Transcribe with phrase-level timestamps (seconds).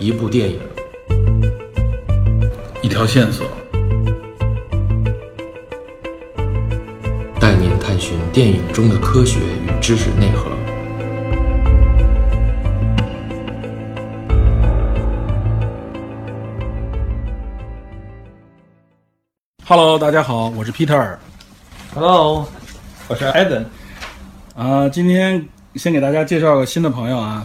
[0.00, 0.60] 一部电影，
[2.82, 3.48] 一条线索，
[7.40, 10.48] 带您探寻电影中的科学与知识内核。
[19.66, 21.16] Hello，大家好，我是 Peter。
[21.92, 22.48] Hello，
[23.08, 23.64] 我是 Evan。
[24.54, 25.44] 啊、今天
[25.74, 27.44] 先给大家介绍个新的朋友啊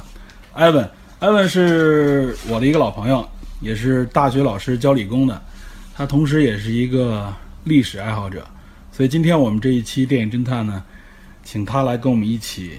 [0.56, 0.88] ，Evan。
[1.24, 3.26] 艾文是我的一个老朋友，
[3.62, 5.42] 也是大学老师教理工的，
[5.96, 8.46] 他同时也是一个历史爱好者，
[8.92, 10.84] 所以今天我们这一期电影侦探呢，
[11.42, 12.74] 请他来跟我们一起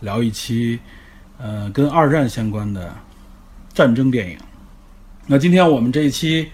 [0.00, 0.78] 聊一期，
[1.36, 2.90] 呃，跟二战相关的
[3.74, 4.38] 战争电影。
[5.26, 6.48] 那今天我们这一期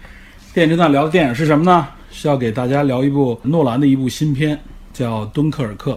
[0.52, 1.86] 电影侦探聊的电影是什么呢？
[2.10, 4.60] 是要给大家聊一部诺兰的一部新片，
[4.92, 5.92] 叫《敦刻尔克》。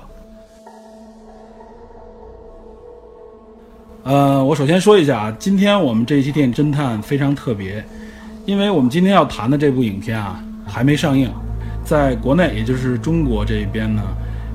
[4.04, 7.84] 呃，我首先说一下啊，今天我们这一期电影侦探非常特别，
[8.46, 11.30] 因为我们今天要谈的这部影片啊还没上映，
[11.84, 14.02] 在国内也就是中国这一边呢，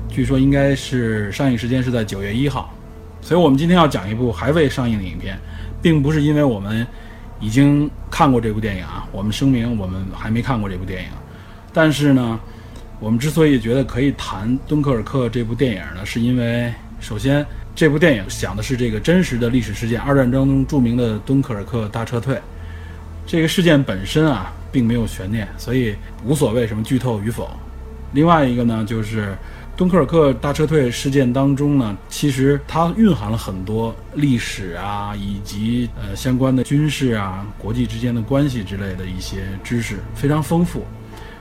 [0.09, 2.73] 据说应该是上映时间是在九月一号，
[3.21, 5.37] 所以我们今天要讲一部还未上映的影片，
[5.79, 6.85] 并不是因为我们
[7.39, 11.09] 已经看过这部电影啊，我们声明我们还没看过这部电影，
[11.71, 12.39] 但是呢，
[12.99, 22.39] 我们之所以觉得可以谈《敦刻尔克》这部电影呢，是因为首先这部电影讲的是这个真实的历史事件，二战当中著名的敦刻尔克大撤退。
[23.27, 27.49] 这个事件本身啊，并没有悬念，所以无所谓什么剧透与否。
[28.13, 29.35] 另外一个呢，就是
[29.75, 40.85] 敦刻尔克大撤退事件当中呢，其实它蕴含了很多历史啊，以及呃相关的军事啊、国际之间的关系之类的一些知识，非常丰富。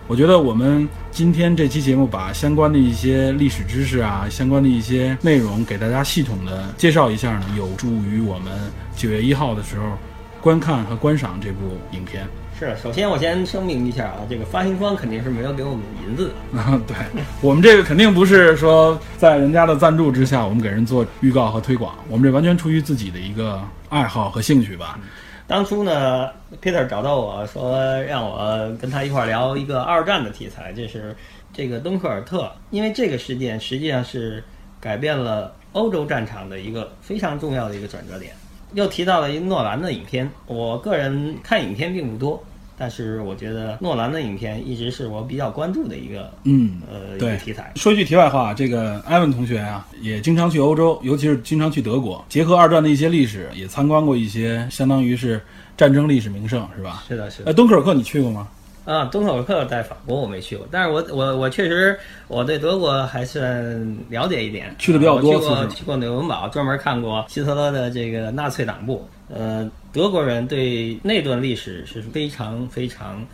[0.06, 8.52] 我觉得我们今天这期节目把相关的一些历史知识啊，相关的一些内容给大家系统的介绍一下呢，有助于我们
[8.94, 9.96] 九月一号的时候
[10.42, 12.26] 观看和观赏这部影片。
[12.58, 16.60] 是，首先我先声明一下啊，这个发行方肯定是没有给我们银子的。
[16.60, 16.94] 啊，对
[17.40, 24.98] 我们这个肯定不是说在人家的赞助之下，我们给人做预告和推广，我们这完全出于自己的一个爱好和兴趣吧。
[25.46, 26.30] 当初呢
[26.62, 31.14] ，Peter 找到我说让我跟他一块儿聊一个二战的题材，就是
[31.52, 34.42] 这个敦刻尔特，因为这个事件实际上是
[34.80, 38.32] 改变了欧洲战场的一个非常重要的一个转折点。
[38.72, 42.42] 又提到了一诺兰的影片，我个人看影片并不多，
[42.76, 47.72] 但是我觉得诺兰的影片一直是我比较关注的一个嗯，呃一对个题材。
[47.76, 55.40] 说一句题外话，这个艾文同学啊，也经常去欧洲，尤其是经常去德国，结合二战的一些历史，也参观过一些相当于是
[55.76, 57.04] 战争历史名胜，是吧？
[57.08, 57.52] 是的，是的呃，。
[57.52, 58.48] 敦刻尔克你去过吗？
[58.84, 61.98] 啊，敦刻尔克在法国我没去过，但是我我我确实
[62.28, 69.08] 我对德国还算了解一点，去的比较多我去过去过纽伦堡，专门看过希特勒的这个纳粹党部。
[69.28, 73.24] 呃，德国人对那段历史是非常非常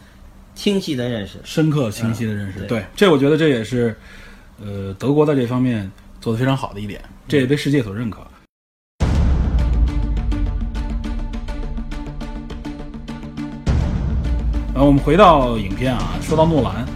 [0.55, 1.39] 清晰的认识。
[1.45, 3.97] 深刻清晰的认识，嗯对对，这我觉得这也是，
[4.61, 5.91] 呃，德国在这方面
[6.21, 8.21] 做得非常好的一点，这也被世界所认可。
[14.73, 16.87] 然后我们回到影片啊，说到诺兰，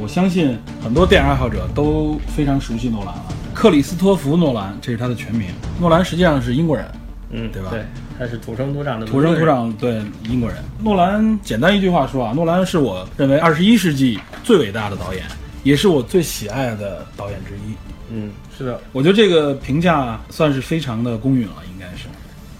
[0.00, 3.24] 我相信很多电影爱好者都非常熟悉诺兰了。
[3.52, 5.48] 克里斯托弗·诺兰，这是他的全名。
[5.78, 6.86] 诺兰实际上是英国人，
[7.30, 7.84] 嗯，对吧对，
[8.18, 10.58] 他是土生土长的土生土长对英国人。
[10.82, 15.24] 诺兰简单一句话说啊，诺兰是我认为二十一世纪最伟大的导演，
[15.62, 17.74] 也是我最喜爱的导演之一。
[18.10, 18.80] 嗯，是的。
[18.92, 22.06] 我觉得这个评价算是非常的公允了，应该是。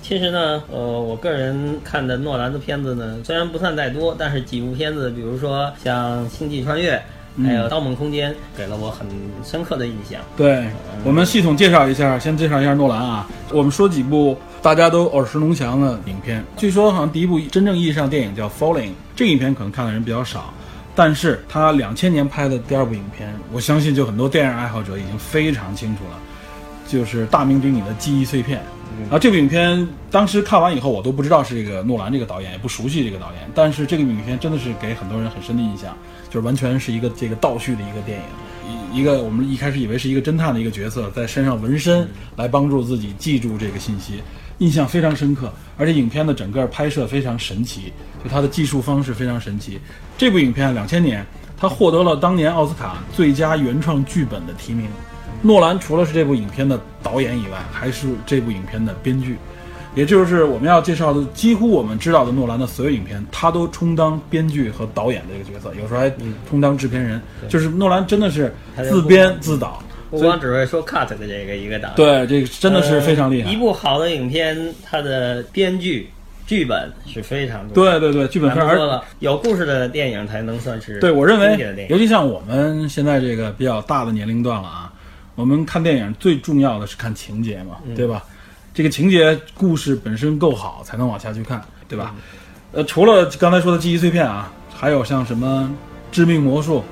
[0.02, 6.96] 其实呢，呃，我个人看的诺兰的片子呢，虽然不算太多，但是几部片子，比如说像《星际穿越》，
[7.42, 9.06] 还有《盗梦空间》，给了我很
[9.42, 10.20] 深刻的印象。
[10.36, 10.66] 对
[11.04, 13.26] 我们系统介绍一下，先介绍一下诺兰啊。
[13.50, 16.44] 我们说几部大家都耳熟能详的影片。
[16.56, 20.52] 据说好像第一部真正意义上电影叫《Falling》，这个影片可能看的人比较少，
[20.94, 26.18] 但是他两千年拍的第二部影片，我相信就很多电影爱好者已经非常清楚了，
[26.86, 28.58] 就是《大名鼎鼎的记忆碎片》。
[29.10, 35.96] 啊，这部影片当时看完以后，我都不知道是这个诺兰这个导演，也不熟悉这个导演，但是这个影片真的是给很多人很深的印象，
[36.34, 38.24] 就是完全是一个这个倒叙的一个电影。
[38.92, 44.20] 一一个我们一开始以为是一个侦探的一个角色，在身上纹身来帮助自己记住这个信息，
[44.58, 45.52] 印象非常深刻。
[45.78, 47.92] 而且影片的整个拍摄非常神奇，
[48.24, 49.78] 就它的技术方式非常神奇。
[50.18, 51.24] 这部影片两千年，
[51.56, 54.88] 它获得了当年奥斯卡最佳原创剧本的提名。
[55.40, 59.36] 诺兰除了是这部影片的导演以外，还是这部影片的编剧。
[59.94, 66.12] 也就是我们要介绍的，几乎我们知道的诺兰的所有影片，他都充当编剧和导演这个角色，有时候还
[66.48, 67.20] 充当制片人。
[67.48, 73.48] 就是诺兰真的是自编自导，不光只会说 cut 的这个一个导演，对，这个真的是非常厉害。
[73.48, 76.10] 呃一部好的影片，它的编剧
[76.46, 77.74] 剧本是非常多。
[77.84, 81.38] 对对对，剧本非常咱们说了，有故事的电影才能算是对我认。
[81.38, 84.92] 为尤其像我们现在这个比较大的年龄段了啊，
[85.36, 88.22] 我们看电影最重要的是看情节嘛，嗯对吧？
[88.74, 92.12] 这个情节故事本身够好，才能往下去看，对吧？
[92.72, 95.70] 呃，除了刚才说的记忆碎片啊，还有像什么
[96.10, 96.82] 致命魔术，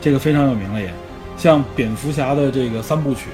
[0.00, 0.92] 这个非常有名了也，
[1.36, 3.26] 像蝙蝠侠的这个三部曲，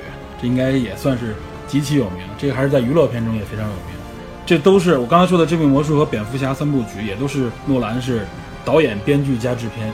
[0.42, 1.34] 这应该也算是
[1.66, 3.96] 极其有名，这个还是在娱乐片中也非常有名。
[4.44, 8.26] 这都是我刚才说的《致命魔术》和《蝙蝠侠》三部曲，也都是诺兰是
[8.62, 9.90] 导演、编剧加制片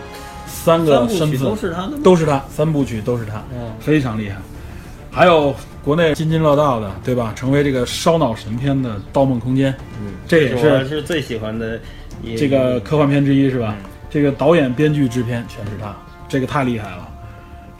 [0.48, 4.38] 三个身份都是他，都是他，三部曲都是他，嗯非常厉害。
[5.08, 5.54] 还有
[5.84, 7.32] 国内津津乐道的，对吧？
[7.34, 11.80] 成为这个烧脑神片的《盗梦空间》，嗯，这也我是是最喜欢的
[12.36, 13.74] 这个科幻片之一，是吧？
[13.78, 15.96] 嗯这个导演、编剧、制片全是他，
[16.28, 17.08] 这个太厉害了。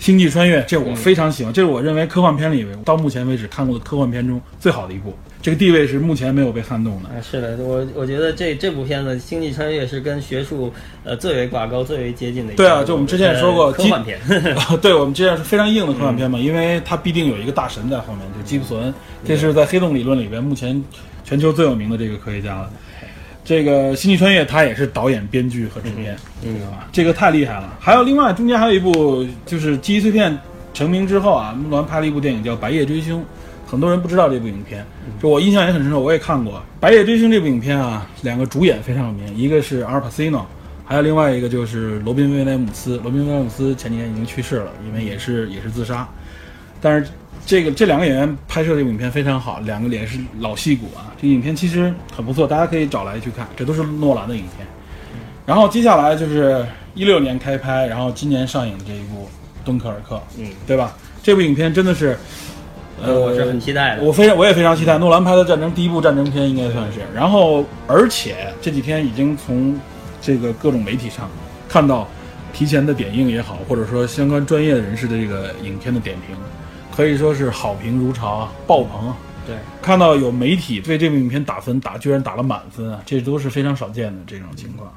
[0.03, 7.09] 星际穿越，这我非常喜欢，这是我认为科幻片里到目前为止看过的科幻片中最好的一部，这个地位是目前没有被撼动的。
[7.09, 10.73] 啊，是的，我我觉得这这部片子《星际穿越》是跟学术
[11.05, 12.61] 呃最为挂钩、最为接近的一部。
[12.61, 14.19] 对啊就我们之前也说过呃科幻片。
[14.83, 18.93] 对我们之前是非常硬的科幻片嘛，因为它必定有一个大神在后面，就是基普索恩，
[19.25, 20.83] 这是在黑洞理论里边目前
[21.23, 22.69] 全球最有名的这个科学家了。
[23.45, 26.61] 这个《星际穿越》他也是导演、编剧和制片，嗯？
[26.93, 27.77] 这个太厉害了。
[27.81, 30.33] 还有另外中间还有一部就是《记忆碎片》
[30.73, 33.21] 成名之后啊，木兰拍了一部电影叫《白夜追凶》，
[33.67, 34.87] 很多人不知道这部影片，
[35.21, 40.47] 就我印象也很深刻，我也看过《白夜追凶》这部影片啊，两个主演非常有名，一个是阿尔帕西诺，
[40.85, 42.97] 还有另外一个就是罗宾威廉姆斯。
[42.99, 46.09] 罗宾威廉姆斯前几年已经去世了，因为也是也是自杀。
[46.81, 47.11] 但是
[47.45, 51.13] 这个这两个演员拍摄这个影片非常好，两个脸是老戏骨啊。
[51.21, 54.67] 这个影片其实很不错，大家可以找来去看，这都是诺兰的影片。
[55.45, 59.25] 然后接下来就是一六年开拍，然后今年上映的这一部
[59.65, 60.97] 《敦刻尔克》，嗯，对吧？
[61.23, 62.17] 这部影片真的是，
[63.03, 64.03] 呃，我是很期待的。
[64.03, 67.01] 我非常我也非常期待诺兰拍的战争第一部战争片应该算是。
[67.13, 69.79] 然后而且这几天已经从
[70.21, 71.29] 这个各种媒体上
[71.69, 72.09] 看到
[72.53, 76.37] 提前的点映也好，或者说相关专业的人士的这个影片的点评，
[76.95, 79.17] 可以说是好评如潮啊，爆棚啊。
[79.45, 84.93] 对，看到有媒体对这部影片打分打居然打了满分啊，这都是非常少见的这种情况。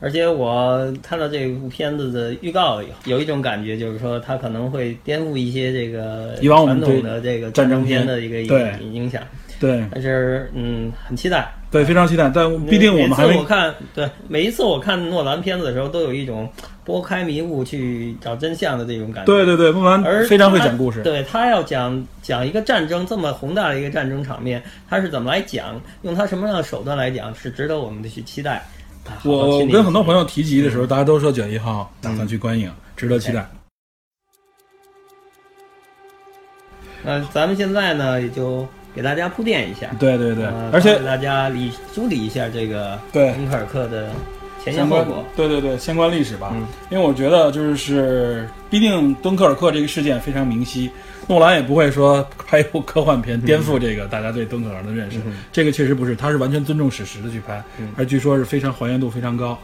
[0.00, 9.22] 而且我看到这部片子的预告，有一种感觉，就是说它可能会颠覆一些这个以往传统的这个战争片的一个影影响。
[9.60, 11.52] 对但是嗯，很期待。
[11.68, 12.30] 对，非常期待。
[12.32, 16.48] 但毕竟我们还没我看对每一次我看诺兰片子的时候，都有一种
[16.88, 19.26] 拨开迷雾去找真相的这种感觉。
[19.26, 21.02] 对对对，不凡而非常会讲故事。
[21.02, 28.64] 对他要讲讲一个战争这么宏大的一个战争场面，他是怎么来讲，用他什么样的手段来讲，是值得我们的去期待。
[29.22, 33.46] 我跟很多朋友提及的时候，大家都说九月一号打算去观影，值得期待。
[37.04, 44.08] 那，咱们现在呢，也就给大家铺垫一下，对对对呃，而且给大家理梳理一下这个对敦刻尔克的
[44.72, 45.06] 相关。
[45.36, 50.90] 对对对相关历史吧，嗯因为我觉得就是，毕竟敦刻尔克这个事件非常明晰，
[51.26, 59.58] 诺兰也不会说 拍一部科幻片颠覆这个大家对敦刻尔克的认识，嗯这个确实不是，他是完全尊重史实的去拍，嗯而据说是非常还原度非常高，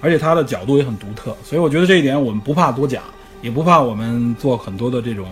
[0.00, 3.02] 而且他的角度也很独特，所以我觉得这一点我们不怕多讲，
[3.42, 5.28] 也不怕我们做很多的这种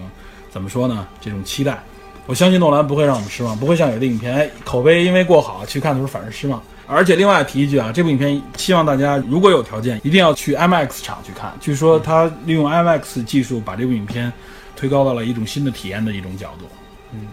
[0.51, 1.83] 怎么说呢，这种期待。
[2.27, 6.63] 我相信诺兰不会让我们失望，不会像有的影片，哎，口碑因为过好去看的时候反而失望。
[6.89, 11.53] 而且另外提一句啊，这部影片希望大家如果有条件，一定要去 IMAX 厂去看。
[11.61, 14.33] 据说他利用 IMAX 技术把这部影片
[14.75, 16.65] 推高到了一种新的体验的一种角度。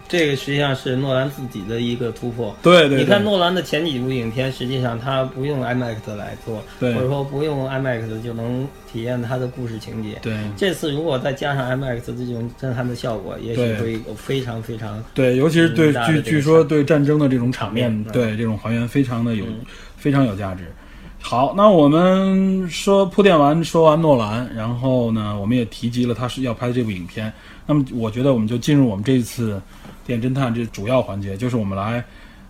[0.08, 2.56] 这个实际上是诺兰自己的一个突破。
[2.62, 10.18] 对对对，你看诺兰的前几部影片，实际上他不用 IMAX 来做，对或者说不用 IMAX 就能体验他的故事情节。
[10.22, 19.60] 对这次如果再加上 IMAX 这种震撼的效果，也许会有非常非常对，尤其是对据据说对战争的这种场面对这种还原非常的有嗯
[19.98, 20.72] 非常有价值。
[21.20, 27.34] 好，那我们说铺垫完说完诺兰，然后呢，我们也提及了他是要拍的这部影片。
[27.66, 29.62] 那么我觉得我们就进入我们这一次
[30.06, 32.04] 电侦探这主要环节，就是我们来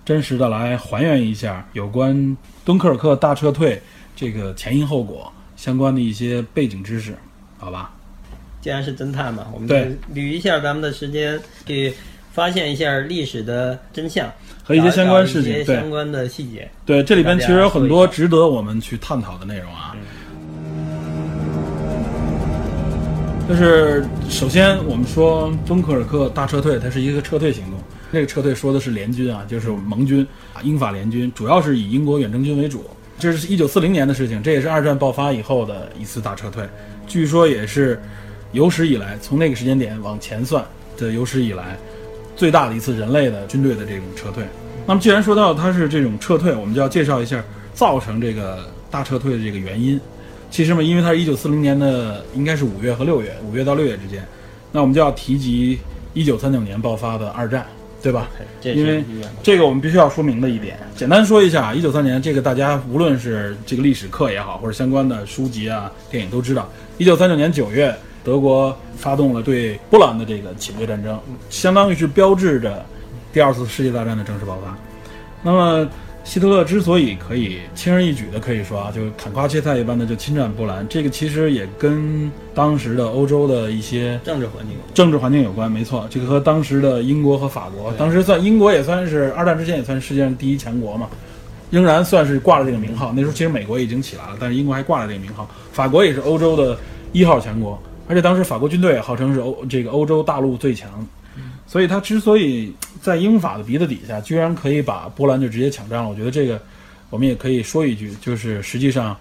[0.04, 3.82] 真实的来还原一下有关敦刻尔克大撤退
[4.16, 7.16] 这个前因后果相关的一些背景知识，
[7.58, 7.92] 好吧？
[8.62, 9.76] 既然是侦探嘛，我们就
[10.14, 11.94] 捋一下咱们的时间，去
[12.32, 14.28] 发现一下历史的真相
[14.64, 16.70] 和一些相关事找情，对一些相关的细节。
[16.86, 19.96] 对，这里边其实有很多值得我们去探讨的内容啊。
[23.48, 27.74] 就是首先我们说敦刻尔克大撤退，它是一个撤退行动。
[28.12, 32.84] 这个撤退说的是联军啊，就是盟军啊，英法联军，主要是以英国远征军为主。
[33.20, 36.68] 这是一九四零年的事情，这也是二战爆发以后的一次大撤退，
[37.06, 38.02] 据说也是
[38.52, 40.66] 有史以来从那个时间点往前算
[40.98, 41.78] 的有史以来
[42.36, 44.44] 最大的一次人类的军队的这种撤退。
[44.88, 47.44] 那么既然说到它是这种撤退，我们就要介绍一下
[47.76, 50.02] 造成这个大撤退的这个原因。
[50.56, 54.26] 其实嘛，因为它是一九四零年的，应该是五月和六月，五月到六月之间，
[54.72, 55.78] 那我们就要提及
[56.14, 57.66] 一九三九年爆发的二战，
[58.02, 58.30] 对吧？
[58.64, 59.04] 因为
[59.44, 67.94] 这个我们必须要说明的一点，简单说一下，一九三年这个大家无论是这个历史课也好，或者相关的书籍啊、电影都知道，一九三九年九月，
[68.24, 71.20] 德国发动了对波兰的这个侵略战争，
[71.50, 72.86] 相当于是标志着
[73.34, 74.74] 第二次世界大战的正式爆发。
[75.44, 75.86] 那么
[76.26, 84.94] 希特勒之所以可以轻而易举的可以说啊，就砍瓜切菜一般的就侵占波兰，这个其实也跟当时的欧洲的一些政治环境有关。
[84.96, 91.08] 政治环境有关，没错，这个和当时的英国和法国，当时算英国也算是二战之前也算是世界上第一强国嘛，
[91.70, 93.14] 仍然算是挂了这个名号。
[93.16, 95.48] 那时候其实美国已经起来了，但是英国还挂了这个名号。
[95.72, 96.76] 法国也是欧洲的
[97.14, 100.90] 一号强国，而且当时法国军队号称是欧这个欧洲大陆最强，
[101.68, 106.62] 所以他之所以在英法的鼻子底下，居然可以把波兰就直接抢占了，我觉得这个
[107.10, 109.18] 我们也可以说一句，就是实际上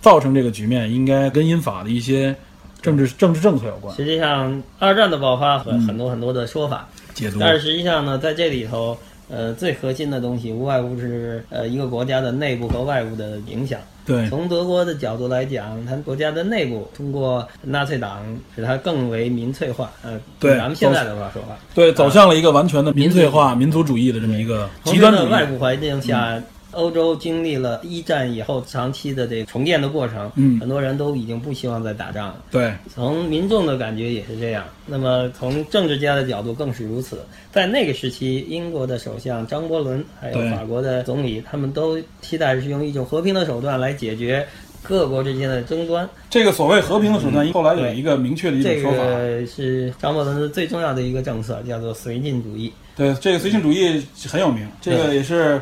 [0.00, 2.34] 造成这个局面应该跟英法的一些
[2.82, 3.94] 政治政治政策有关。
[3.94, 8.98] 实际上，二战的爆发和很多很多的说法，解读，但是实际上呢，在这里头，
[9.28, 13.80] 呃，最核心的东西无外乎是呃一个国家的内部和外部的影响。
[14.06, 18.22] 对，从德国的角度来讲，它国家的内部通过纳粹党
[18.54, 25.24] 使它更为民粹化，呃，对咱们现在的话说话，对，走向了一个完全的民粹化、民族主义的这么一个极端的。
[25.26, 26.40] 外部环境下，
[26.74, 32.36] 欧洲经历了一战以后长期的这个重建的过程，嗯很多人都已经不希望再打仗了。
[32.50, 37.24] 对，从民众的感觉也是这样，那么从政治家的角度更是如此。
[37.52, 44.46] 在那个时期，英国的首相张伯伦还有法国的总理，他们都期待是用一种和平的手段来解决
[44.82, 46.08] 各国之间的争端。
[46.28, 48.98] 这个所谓和平的手段，后来有一个明确的一种说法。
[48.98, 52.72] 个是张伯伦的最重要的一个政策，叫做绥靖主义。
[52.96, 55.60] 对，这个绥靖主义很有名，这个也是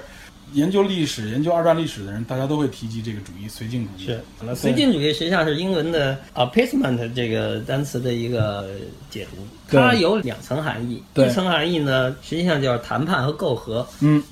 [0.53, 4.07] 研究历史、研究二战历史的人，大家都会提及这个主义——绥靖主义。
[4.07, 4.21] 是
[4.55, 8.69] 绥靖主义实际上是英文的 appeasement 这个单词的一个
[9.11, 11.03] 解读，它有两层含义。
[11.15, 13.87] 对一层含义呢，实际上就是谈判和媾和。
[14.01, 14.23] 嗯，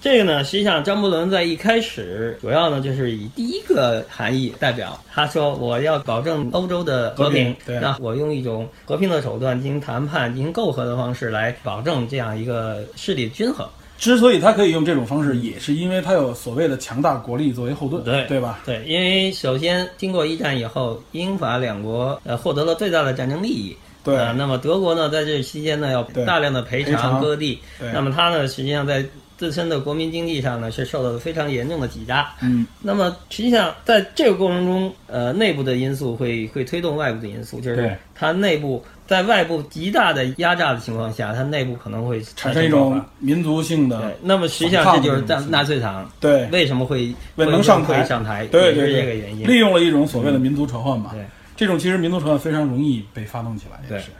[0.00, 13.66] 这个呢，实际上张伯伦在一开始主要呢就是以第一个含义代表，他说我要保证欧洲的和平，和平对那我用一种和平的手段进行谈判、进行媾和的方式来保证这样一个势力均衡。
[14.04, 18.60] 之所以他可以用这种方式，也是因为他有所谓的强大国力作为后盾，对对吧？
[18.66, 23.74] 对，因为首先经过一战以后，英法两国呃获得了最大的战争利益。
[24.04, 27.58] 对呃那么德国呢，在这期间呢，要大量的赔偿割地。
[27.94, 29.02] 那么它呢，实际上在
[29.38, 32.30] 自身的国民经济上呢，是受到了非常严重的挤压。
[32.42, 49.46] 嗯，那么实际上在这个过程中，呃，内部的因素会会推动外部的因素，就是它内部在外部极大的压榨的情况下，它内部可能会产生一种民族性对的，那么实际上这就是纳纳粹党对为什么会为会能上台会上台，对对这个原因。
[49.46, 51.10] 利用了一种所谓的民族仇恨嘛。
[51.12, 54.10] 对，这种其实民族仇恨非常容易被发动起来，也对是。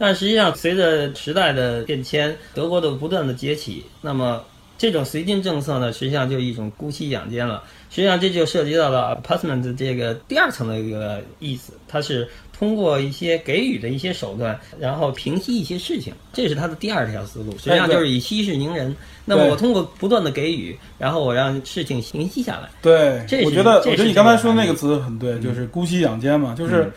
[0.00, 4.44] 但实际上，随着时代的变迁，德国的不断的崛起，那么
[4.78, 7.64] 这种绥靖政策呢，实际上就是一种姑息养奸了。
[7.90, 12.28] 实际上，这就涉及到了 appeasement 这个第二层的一个意思，它是
[12.58, 17.52] 通过一些给予的一些手段，然后平息一些事情，这是他的第二条思路。
[17.52, 18.94] 实际上就是以息事宁人。
[19.24, 22.68] 那么我通过不断的给予，然后我让事情平息下来。
[22.80, 26.92] 对这，我觉得，我觉得你刚才说的那个词很对，就是姑息养奸嘛，就是嗯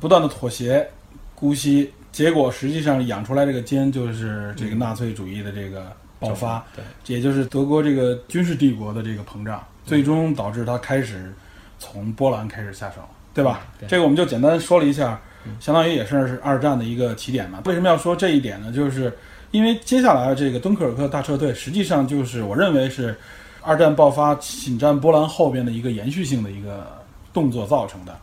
[0.00, 0.86] 不断的妥协、
[1.34, 11.32] 姑息，结果实际上养出来这个奸就是这个纳粹主义的这个爆发，对，也就是德国这个军事帝国的这个膨胀，最终导致他开始
[11.78, 13.00] 从波兰开始下手，
[13.34, 13.60] 对吧？
[13.78, 15.20] 对这个我们就简单说了一下，
[15.60, 17.60] 相当于也算是二战的一个起点嘛。
[17.64, 18.72] 为什么要说这一点呢？
[18.72, 19.12] 就是
[19.50, 23.16] 因为接下来这个敦刻尔克大撤退，实际上就是我认为是
[23.60, 26.86] 二战爆发侵占波兰后边的一个延续性的一个
[27.32, 28.16] 动作造成的。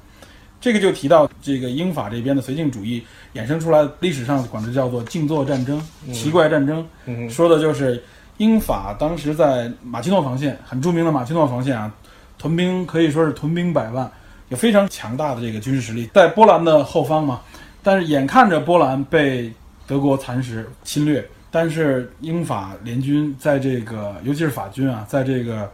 [0.61, 3.01] 这个就提到这个英法这边的绥靖主义
[3.33, 8.03] 衍生出来，历史上管这叫做静坐战争、奇怪战争，嗯说的就是
[8.37, 11.89] 英法当时在马奇诺防线，很著名的马奇诺防线啊，
[12.37, 14.11] 屯兵可以说是屯兵百万，
[14.49, 17.41] 有非常强大的这个军事实力，在波兰的后方嘛。
[17.81, 19.51] 但是眼看着波兰被
[19.87, 25.71] 德国蚕食侵略，但是英法联军在这个，尤其是法军啊，在这个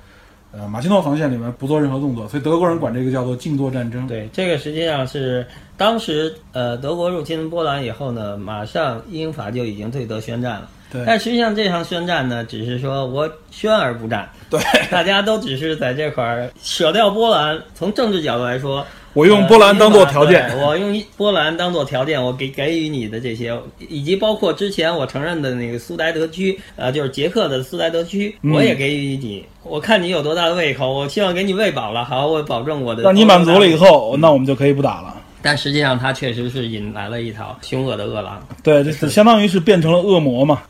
[0.52, 4.08] 呃马奇诺防线里面不做任何动作，所以德国人管这个叫做静坐战争。
[4.08, 10.70] 对，这个实际上是当时呃德国入侵波兰以后呢，马上英法就已经对德宣战了。
[10.96, 14.60] 对但实际上这场宣战呢，只是说我宣而不战，对，
[14.90, 17.60] 大家都只是在这块儿舍掉波兰。
[17.74, 23.58] 从政治角度来说，我用波兰当做条件我用波兰当做条件，我给给予你的这些，
[23.90, 29.46] 以及包括之前我承认的那个苏莱德区，呃，就是捷克的苏莱德区，嗯我也给予你。
[29.64, 33.04] 我看你有多大的胃口，我希望给你喂饱了，好，我保证我的。
[33.04, 35.16] 让你满足了以，后，那我们就可以不打了。
[35.42, 38.42] 但实际上它确实是引来了一条凶恶的恶狼。
[38.64, 40.62] 对，这这相当于是变成了恶魔嘛。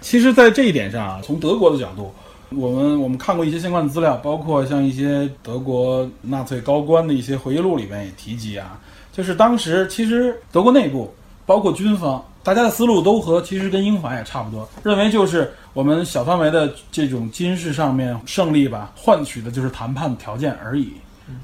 [0.00, 2.12] 其实，在这一点上啊，从德国的角度，
[2.50, 8.78] 我们我们看过一些相关的资料，包括像一些德国纳粹高官的一些回忆录里面也提及啊，
[9.12, 11.12] 就是当时其实德国内部，
[11.44, 20.92] 包括军方，大家的思路都和其实跟英法也差不多，认为就是我们小范围的这种军事上面胜利吧，换取的就是谈判条件而已。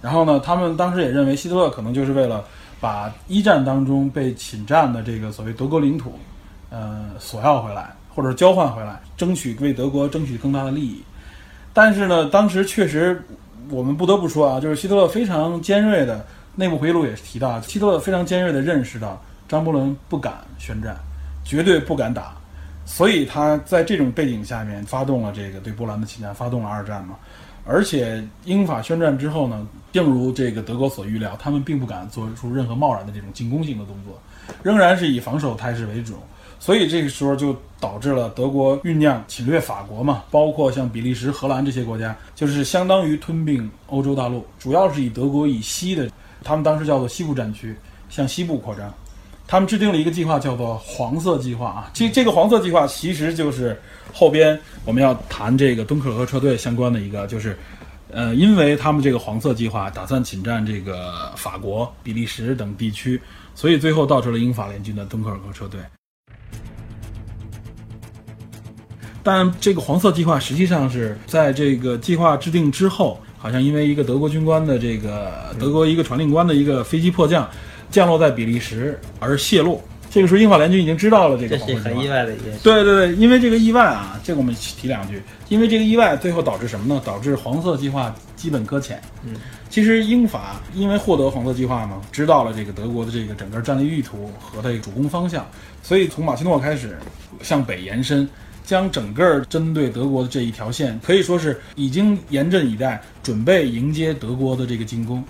[0.01, 2.45] 然后呢，他们当时也认为希特勒可能就是为了
[2.81, 6.13] 把一战当中被侵占的这个所谓德国领土，
[6.71, 11.03] 呃，索要回来或者交换回来，争取为德国争取更大的利益。
[11.73, 13.23] 但是呢，当时确实
[13.71, 20.97] 我们不得不说啊，就是希特勒非常尖锐的内部回忆录也是提到，希特勒非常尖锐的认识到张伯伦不敢宣战，
[21.45, 22.35] 绝对不敢打，
[22.85, 27.17] 所以他在这种背景下面发动了这个对波兰的侵占，发动了二战嘛。
[27.65, 34.21] 而且英法宣战之后呢，正如这个德国所预料，他们并不敢做出任何贸然的这种进攻性的动作，
[34.63, 36.17] 仍然是以防守态势为主。
[36.63, 46.09] 所以这个时候就导致了德国酝酿侵略法国嘛，包括像比利时、荷兰这些国家，就是相当于吞并欧洲大陆，主要是以德国以西的，
[46.45, 47.75] 他们当时叫做西部战区，
[48.09, 48.95] 向西部扩张。
[49.49, 51.91] 他们制定了一个计划，叫做“黄色计划”啊。
[51.93, 53.77] 这这个黄色计划其实就是
[54.15, 57.59] 后边我们要谈这个敦刻尔克撤退相关的一个，就是，
[58.09, 63.21] 呃，因为他们这个黄色计划打算侵占这个法国、比利时等地区，
[63.53, 65.81] 所以最后导致了英法联军的敦刻尔克撤退。
[69.23, 77.49] 但这个黄色计划实际上是在这个计划制定之后，好像因为一个德国军官的这个德国一个传令官的一个飞机迫降，
[77.91, 79.81] 降落在比利时而泄露。
[80.11, 82.09] 这个时候，英法联军已经知道了这这是个黄色计划很意。
[82.11, 82.59] 外的一件事。
[82.63, 85.23] 对对对，因为这个意外啊，这个我们提两句。
[85.49, 87.01] 因为这个意外，最后导致什么呢？
[87.03, 89.01] 导致黄色计划基本搁浅。
[89.25, 89.37] 嗯，
[89.71, 95.47] 其实英法因为获得黄色计划嘛，知道了这个德国的这个整个战略意图和它的主攻方向，
[95.83, 96.99] 所以从马奇诺开始
[97.41, 98.29] 向北延伸，
[98.65, 105.23] 将整个针对德国的这一条线，可以说是已经严阵以待，准备迎接德国的这个进攻。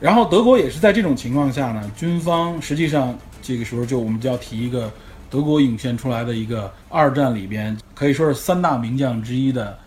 [0.00, 4.90] 然后德国也是在这种情况下呢，军方实际上这个时候就我们就要提一个
[5.30, 9.78] 德国涌现出来的一个二战里边可以说是三大名将之一的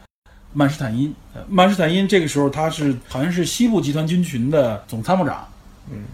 [0.53, 1.13] 曼施坦因。
[1.49, 5.45] 曼施坦因这个时候他是好像是西部集团军群的总参谋长。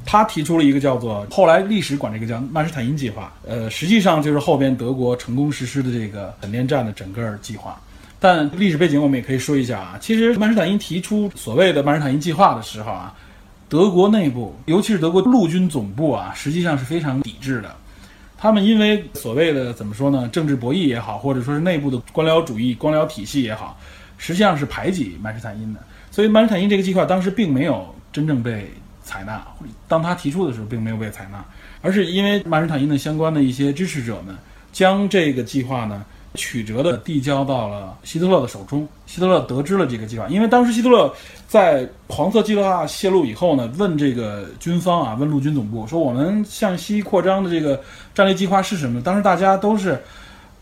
[0.05, 7.79] 他提出了一个叫做后来历史管这个叫曼施坦因计划，呃，实际上就是后边德国成功实施的这个本甸战的整个计划。
[8.19, 13.13] 但历史背景我们也可以说一下啊，其实曼施坦因提出所谓的曼施坦因计划的时候啊，
[13.67, 17.75] 德国内部，尤其是德国陆军总部啊，实际上是非常抵制的。
[18.37, 23.79] 他们因为所谓的怎么说呢，政治博弈也好，或者说是内部的官僚主义、官僚体系也好，
[24.17, 25.79] 实际上是排挤曼施坦因的。
[26.11, 28.69] 所以曼施坦因这个计划当时并没有真正被
[29.03, 29.45] 采纳，
[29.87, 31.43] 当他提出的时候并没有被采纳，
[31.81, 34.35] 而是因为曼施坦因的相关的一些支持者们
[34.71, 38.87] 将这个计划呢曲折地递交到了希特勒的手中。
[39.05, 41.13] 希特勒得知了这个计划，因为当时希特勒
[41.47, 47.81] 在黄色计划泄露以后呢，问这个军方啊，问陆军总部说我们向西扩张的这个
[48.13, 49.01] 战略计划是什么？
[49.01, 50.01] 当时大家都是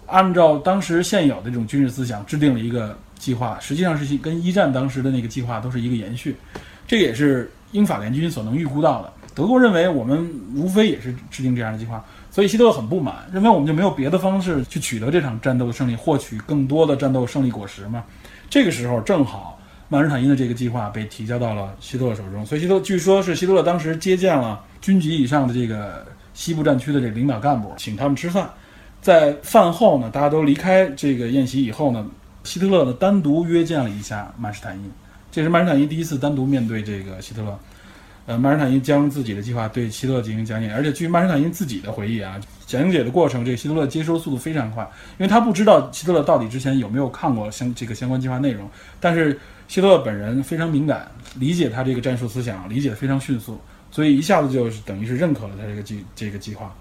[0.08, 6.36] 按照当时现有的这种军事思想制定了一个计划，实际上是跟一战当时的那个计划都是一个延续。
[6.88, 9.14] 这也是英法联军所能预估到的。
[9.36, 18.04] 德国认为我们无非也是制定这样的计划，所以希特勒很不满，认为我们就没有别的方式去取得这场战斗的胜利，获取更多的战斗胜利果实吗？
[18.50, 28.50] 这个时候正好曼施坦因的这个计划被提交到了希特勒手中，所以希特据说是希特勒当时接见了军级以上的这个西部战区的这个领导干部，请他们吃饭。
[29.02, 32.06] 在饭后呢，大家都离开这个宴席以后呢，
[32.44, 34.92] 希特勒呢单独约见了一下曼施坦因，
[35.32, 37.60] 这是曼施坦因第一次单独面对这个希特勒。
[38.26, 44.84] 呃，曼施坦因将自己的计划对希特勒进行讲解，而且据曼施坦因自己的回忆啊，讲解的过程，这个希特勒接收速度非常快，
[45.18, 56.72] 因为他不知道希特勒到底之前有没有看过相这个相关计划内容，但是希特勒本人非常敏感，理解他这个战术思想，理解的非常迅速，所以一下子就是等于是认可了他这个计这个计划。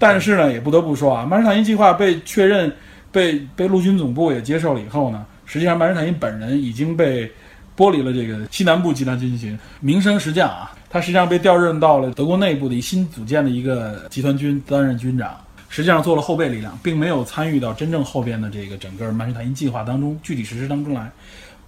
[0.00, 2.72] 但是呢，也不得不说啊，曼施坦因计划被确认，
[3.12, 7.30] 被被陆军总部也接受了以后呢，实际上曼施坦因本人已经被
[7.78, 10.74] 剥离了这个西南部集团军群，名声实降啊。
[10.90, 15.38] 他实际上被调任到了德国内部的一新组建的一个集团军担任军长，
[15.68, 21.08] 实际上做了后备力量，并没有参与到真正后边的这个整个曼施坦因计划当中具体实施当中来。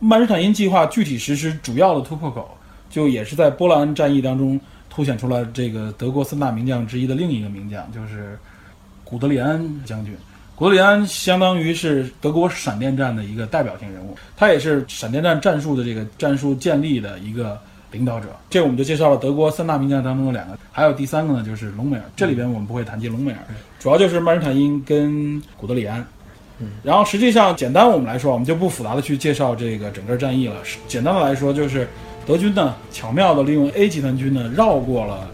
[0.01, 8.37] 曼施坦因计划具体实施主要的突破口就也是在波兰战役当中凸显出来这个德国三大名将之一的另一个名将，就是
[9.05, 10.17] 古德里安将军。
[10.61, 17.59] 古德里安相当于是德国闪电战的一个代表性人物，他也是闪电战战术的这个战术建立的一个
[17.93, 18.27] 领导者。
[18.51, 22.03] 这我们就介绍了德国三大名将当中的两个，还有第三个呢，就是隆美尔。
[22.15, 23.39] 这里边我们不会谈及隆美尔，
[23.79, 26.07] 主要就是曼施坦因跟古德里安。
[26.83, 30.57] 然后实际上，简单我们来说，我们就不复杂的去介绍这个整个战役了。
[30.87, 31.89] 简单的来说，就是
[32.27, 35.27] 德军呢巧妙的利用 A 集团军呢绕过了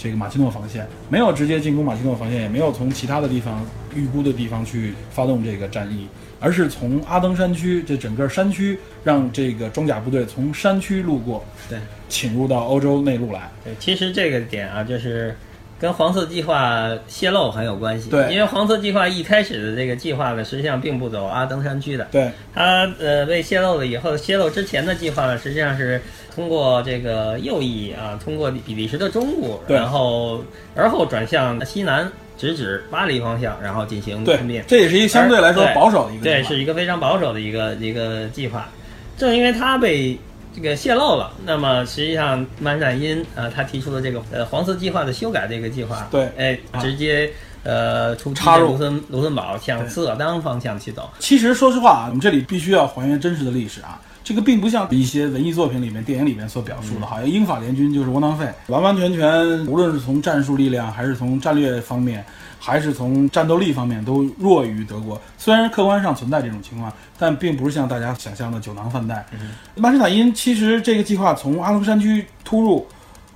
[0.00, 6.08] 这个马奇诺防线，没有直接进攻马奇诺防线，也没有从其他的地方预估的地方去发动这个战役，
[6.40, 13.50] 而是从阿登山区这整个山区，让这个装甲部队从山区路过，对，侵入到欧洲内陆来。
[13.62, 15.36] 对，其实这个点啊，就是
[15.80, 18.10] 跟黄色计划泄露很有关系。
[18.10, 22.06] 对因为黄色计划一开始的这个计划呢，实际上并不走阿登山区的。
[22.12, 26.00] 对，它呃被泄露了以后，泄露之前的计划呢，实际上是
[26.34, 30.44] 通过这个右翼啊，通过比利时的中部，然后
[30.76, 34.62] 而后转向西南，直指巴黎方向，然后进行对吞并。
[34.68, 38.68] 这也是一个相对来说保守的一个对，是一个非常保守的一个一个计划。
[39.16, 40.18] 正因为它被
[40.54, 46.28] 这个泄露了，那么实际上曼施坦因呃他提出了这个呃黄色计划的修改这个计划，对。
[46.36, 46.80] 哎，啊。
[46.80, 47.30] 直接
[47.62, 48.72] 呃出插入。
[48.72, 51.08] 卢森卢森堡向对斯尔当方向去走。
[51.18, 54.00] 其实说实话啊，我们这里必须要还原真实的历史啊。
[54.22, 62.24] 这个并不像一些文艺作品里面、电影里面所表述的，好像英法联军就是窝囊废，完完全全无论是从战术力量，还是从战略方面，
[62.62, 65.20] 还是从战斗力方面，都弱于德国。
[65.38, 69.26] 虽然客观上存在这种情况，但并不是像大家想象的酒囊饭袋。
[69.74, 72.86] 曼施坦因其实这个计划从阿登山区突入，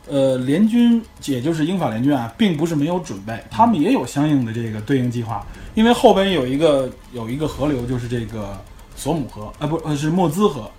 [0.06, 8.60] 呃，联军也就是英法联军啊，并不是没有准备，他们也有相应的这个对应计划，因为后边有一个有一个河流，就是这个
[8.94, 10.70] 索姆河，啊不，呃是莫兹河。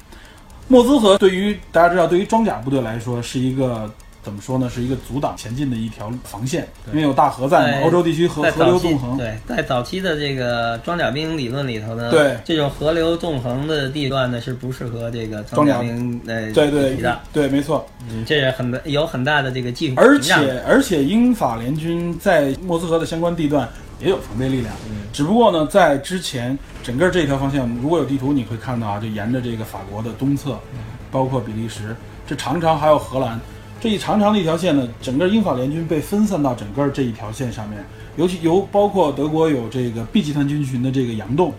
[0.68, 3.92] 莫兹河对于大家知道，对于装甲部队来说是一个
[4.26, 4.68] 怎么说呢？
[4.68, 9.16] 是一个阻挡前进的一条防线，因为有大河在嘛，欧洲地区河在河流纵横。
[9.16, 17.86] 对，在早期的这个装甲兵理论里头呢，对这种河流纵横的地段呢是不适合这个装甲甲兵呃对对骑的，对，没错。
[18.10, 24.74] 嗯，这是很有很大的这个技术而且而且英法联军在莫斯河的相关地段也有防备力量，
[25.14, 30.60] 只不过呢，在之前整个这条方向，如果有地图你会看到啊，就沿着这个法国的东侧，
[31.12, 31.96] 包括比利时，
[32.28, 33.40] 这常常还有荷兰，
[33.80, 37.84] 这一长长的一条线呢，整个英法联军被分散到整个这一条线上面，
[38.16, 41.54] 尤其由包括德国有这个 B 集团军群的这个佯动。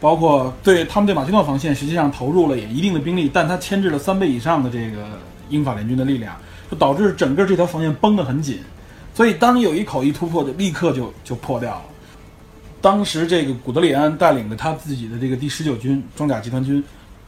[0.00, 6.36] 包括对他们对马奇诺防线实际上投入了也一定的兵力，但他牵制了三倍以上的这个英法联军的力量，
[6.70, 8.58] 就导致整个这条防线绷得很紧。
[9.14, 11.82] 所以当有一口一突破，就立刻就就破掉了。
[12.82, 16.84] 当时这个古德里安带领着他自己的这个第十九军装甲集团军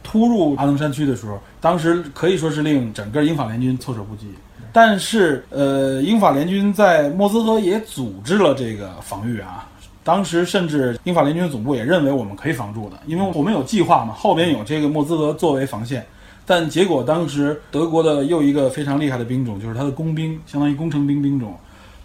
[0.09, 4.27] 突入阿登山区的时候，当时可以说是令整个英法联军措手不及。
[4.71, 9.67] 但是，呃，英法联军在莫斯科也组织了这个防御啊。
[10.05, 16.05] 当时甚至英法联军总部也认为我们可以防住的，因为我们有计划嘛，后边有这个莫兹河作为防线。
[16.45, 21.53] 但结果当时德国的又一个非常厉害的兵种，就是它的工兵，相当于工程兵兵种，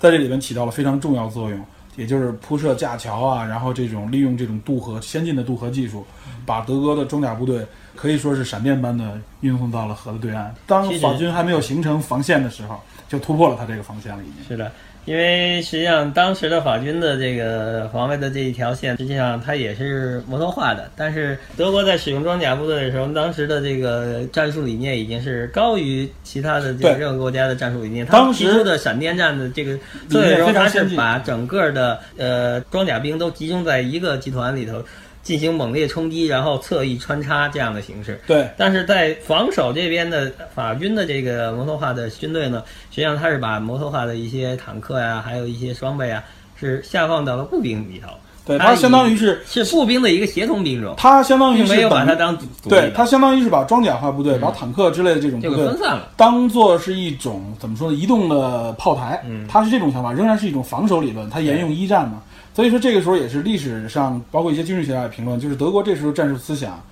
[0.01, 1.61] 在这里面起到了非常重要作用，
[1.97, 6.07] 也就是铺设架桥啊，然后这种利用这种渡河先进的渡河技术，
[6.47, 10.55] 把德国的装甲部队可以说是闪电般的运送到了河的对岸。
[10.67, 14.45] 当法军还没有形成防线的时候，就突破了他这个防线了，已经。
[14.49, 14.73] 是的，
[15.05, 20.91] 因为实际上当时的法军的这个防卫的这一条线，实际上它也是摩托化的。
[20.97, 28.07] 但是德国在使用装甲部队的时候，当时的这个战术理念已经是高于其他的这个任何国家的战术理念。
[28.07, 29.77] 当时他提出的闪电战的这个
[30.09, 34.83] 策略时候，它是把整个的呃装甲兵都集中在一个集团里头。
[35.23, 38.21] 进行猛烈冲击，然后侧翼穿插这样的形式。
[38.27, 46.23] 对，但是在防守这边的法军的这个摩托化的军队呢，实际上它是把摩托化的一些坦克呀、还有一些装备啊，
[46.59, 48.09] 是下放到了步兵里头。
[48.45, 52.37] 对，它它相当于是是步兵的一个协同兵种，它相当于是没有把它当
[52.69, 56.09] 对，的它相当于是把装甲化部队、把坦克之类的这种就部队分散了。
[56.17, 57.97] 当做是一种怎么说呢？
[57.97, 62.21] 移动的炮台，嗯它是这种想法，仍然是一种防守理论，它沿用一战嘛。
[62.55, 66.83] 所以说这个时候也是历史上包括一些军事学家的评论，就是德国这时候战术思想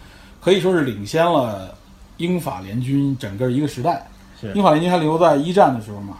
[0.40, 1.74] 可以说是领先了
[2.16, 4.06] 英法联军整个一个时代。
[4.54, 6.16] 英法联军还留在一战的时候嘛，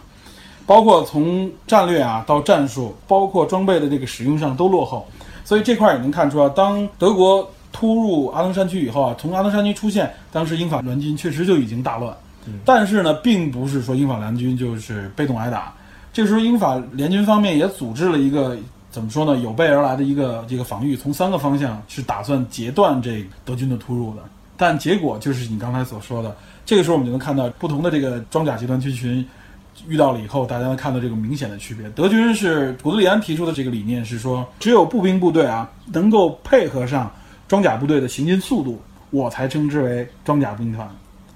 [0.67, 5.07] 包括从战略啊到战术，包括装备的这个使用上都落后。
[5.43, 12.15] 所以这块儿也能看出啊，当德国突入阿登山区以后啊，从阿登山区出现，当时英法联军确实就已经大乱。
[12.63, 15.73] 但是呢，并不是说英法联军就是被动挨打。
[16.13, 18.55] 这个时候，英法联军方面也组织了一个
[18.91, 24.21] 怎么说呢，有备而来的一个这个防御，从三个方向是打算截断这德军的突入的。
[24.57, 29.25] 但结果就是你刚才所说的，这个时候我们就能看到不同的这个装甲集团军群
[29.87, 31.89] 遇到了以后，大家能看到这个明显的区别。
[31.91, 37.09] 德军是古德里安提出的这个理念是说，只有步兵部队啊能够配合上
[37.47, 40.87] 装甲部队的行进速度，我才称之为装甲兵团。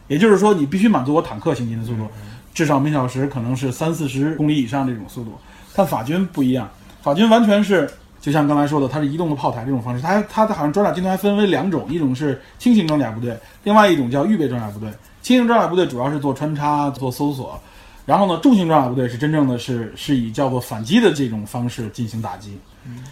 [0.07, 2.07] 也就是说，你必须满足我坦克行进的速度，
[2.53, 5.33] 至少每小时可能是三四十公里以上这种速度。
[5.73, 6.69] 但法军不一样，
[7.05, 7.87] 法军完全是
[8.19, 10.01] 就像刚才说的，它是移动的炮台这种方式。
[10.01, 14.89] 它它的好像装甲军团还分为两种，一种是轻型装甲部队，另外一种叫预备装甲部队。
[15.21, 17.61] 轻型装甲部队主要是做穿插、做搜索，
[18.07, 22.57] 然后呢，重型装甲部队是真正的是是以叫做反击的这种方式进行打击。
[22.87, 23.03] 嗯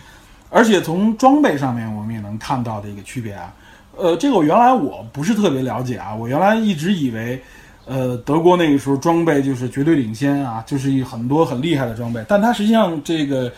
[0.50, 3.54] 而且从装备上面，我们也能看到的一个区别啊。
[3.96, 7.40] 呃，这个我原来我不是特别了解啊，我原来一直以为，
[7.86, 13.52] 呃，德国那个时候装备就是绝对领先啊，就是一很多很厉害的装备，但它实际上这个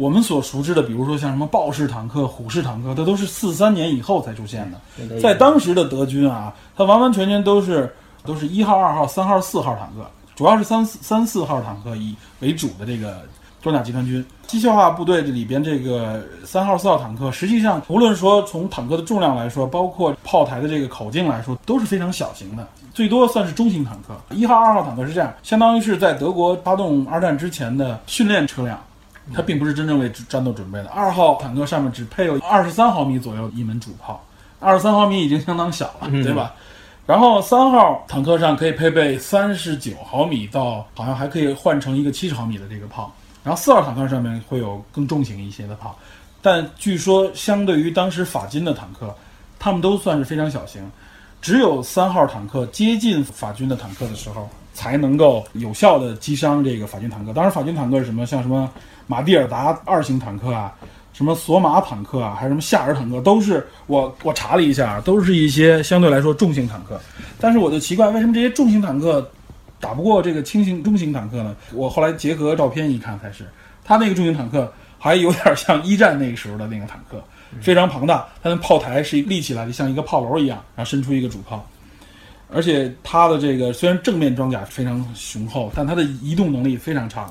[0.00, 5.20] 我们所熟知的，比如说像什么豹式坦克、虎式坦克，它都是四三年以后才出现的。
[5.20, 13.18] 在当时的德军啊，它完完全全都是都是一号、二号、三号、四号坦克，主要是三四三四号坦克以为主的这个。
[13.62, 24.14] 装甲集团军机械化部队里边，这个三号、四号坦克，实际上无论说从坦克的重量来说，包括炮台的这个口径来说，都是非常小型的，最多算是中型坦克。
[24.34, 28.82] 一号、二号坦克是这样，相当于是在德国发动二战之前的训练车辆，
[29.34, 30.88] 它并不是真正为战斗准备的。
[30.90, 34.24] 二号坦克上面只配有二十三毫米左右一门主炮，
[34.58, 36.54] 二十三毫米已经相当小了，对吧？
[37.06, 43.12] 然后三号坦克上可以配备三十九毫米到好像还可以换成一个七十毫米的这个炮。
[43.42, 45.98] 然后四号坦克上面会有更重型一些的炮，
[46.42, 49.12] 但据说相对于当时法军的坦克，
[49.58, 50.88] 他们都算是非常小型，
[51.40, 57.32] 只有三号坦克接近法军的坦克的时候，才能够有效的击伤这个法军坦克。
[57.32, 58.24] 当然，法军坦克是什么？
[58.26, 58.70] 像什么
[59.06, 60.74] 马蒂尔达二型坦克啊，
[61.12, 67.00] 什么索马坦克啊，还是什么夏尔坦克，都是我我查了一下，都是一些相对来说重型坦克。
[67.38, 69.30] 但是我就奇怪，为什么这些重型坦克？
[69.80, 71.56] 打不过这个轻型、中型坦克呢？
[71.72, 73.48] 我后来结合照片一看，才是
[73.82, 77.18] 它那个重型坦克还有点像一战那个时候的那个坦克，
[77.62, 78.28] 非常庞大。
[78.42, 81.66] 它的炮台是立起来的，像一个炮楼一样，然后伸出一个主炮。
[82.52, 87.28] 而且它的这个虽然正面装甲非常雄厚，但它的移动能力非常差。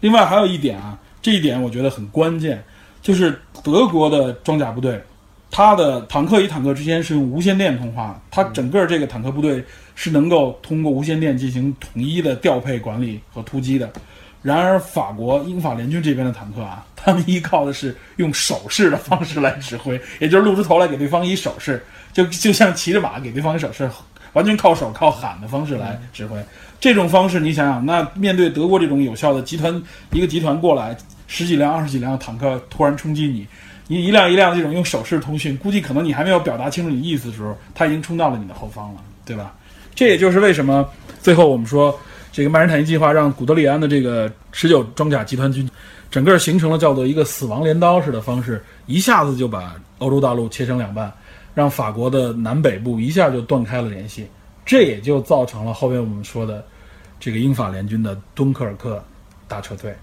[0.00, 2.62] 另外还有一点啊，这一点我觉得很关键，
[3.02, 5.00] 就是德国的装甲部队。
[5.48, 9.64] 它的坦克与坦克之间是用无线电通话，它整个这个坦克部队
[9.94, 13.90] 是能够通过无线电进行统一的调配管理和突击的。
[14.42, 23.90] 然而，法国英法联军这边的坦克啊，他们依靠的是用手势的方式来指挥，也就是露出头来给对方一手势，就就像骑着马给对方一手势，
[24.36, 26.38] 完全靠手靠喊的方式来指挥。
[26.78, 30.94] 这种方式，你想想，那面对德国这种有效的集团一个集团过来，
[31.26, 33.46] 十几辆、二十几辆坦克突然冲击你。
[33.88, 39.54] 你一辆一辆这种用手势通讯，估计可能你还没有表达清楚你意思的时候，他已经冲到了你的后方了，对吧？
[39.94, 40.86] 这也就是为什么
[41.22, 41.98] 最后我们说
[42.30, 45.66] 这个曼施坦因计划让古德里安的这个十九装甲集团军，
[46.10, 51.10] 整个形成了叫做一个死亡镰刀式的方式，一下子就把欧洲大陆切成两半，
[51.56, 54.26] 让法国的南北部一下就断开了联系，
[54.66, 56.62] 这也就造成了后面我们说的
[57.18, 59.02] 这个英法联军的敦刻尔克
[59.48, 59.96] 大撤退。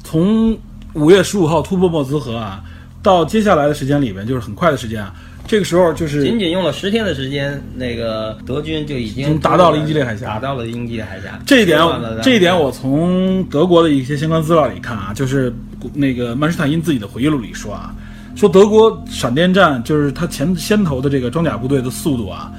[0.00, 0.52] 从
[0.92, 2.62] 五月十五号突破莫兹河啊，
[3.02, 5.14] 到接下来的时间里面，就是很快的时间啊。
[5.46, 11.38] 这个时候就是仅仅用了十天的时间，那个德军就已经达到了英吉利海峡，达到了英吉利海峡。
[11.44, 11.80] 这一点，
[12.22, 15.52] 这一点我从德国的一些相关资料里看啊，就是
[15.92, 17.94] 那个曼施坦因自己的回忆录里说啊，
[18.34, 22.50] 说德国闪电战就是他前先头的这个装甲部队的速度啊。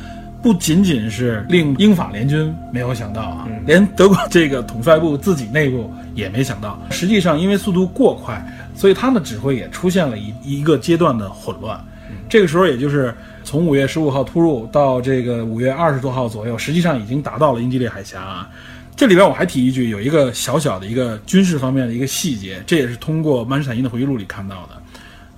[0.44, 6.80] 不仅仅是令英法联军没有想到啊，连德国这个统帅部自己内部也没想到。
[6.92, 8.40] 实际上，因为速度过快，
[8.76, 11.84] 所以他们的指挥也出现了一一个阶段的混乱。
[12.28, 18.50] 这个时候，也就是从五月十五号突入到这个五月二十多号左右，实际上已经达到了英吉利海峡啊。
[18.96, 24.82] 这里边我还提一句，有一个小小的一个军事方面的一个细节，这也是通过曼施坦因的回忆录里看到的。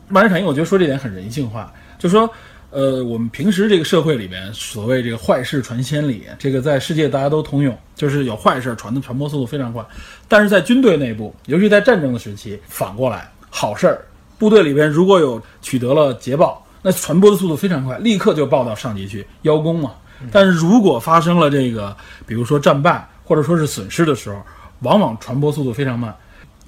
[0.08, 2.30] 曼施坦因，我觉得说这点很人性化，就说。
[2.70, 9.84] 呃，我们平时这个社会里边，所谓这个坏事传千里，这个在世界大家都通用，就是有坏事传的传播速度非常快。
[10.28, 14.02] 但是在军队内部，尤其在战争的时期，反过来，好事儿，
[14.38, 19.92] 部队里边如果有取得了捷报，那传播的速度非常快，立刻就报到上级去邀功嘛。
[20.32, 21.94] 但是如果发生了这个，
[22.26, 24.42] 比如说战败或者说是损失的时候，
[24.84, 26.16] 往往传播速度非常慢。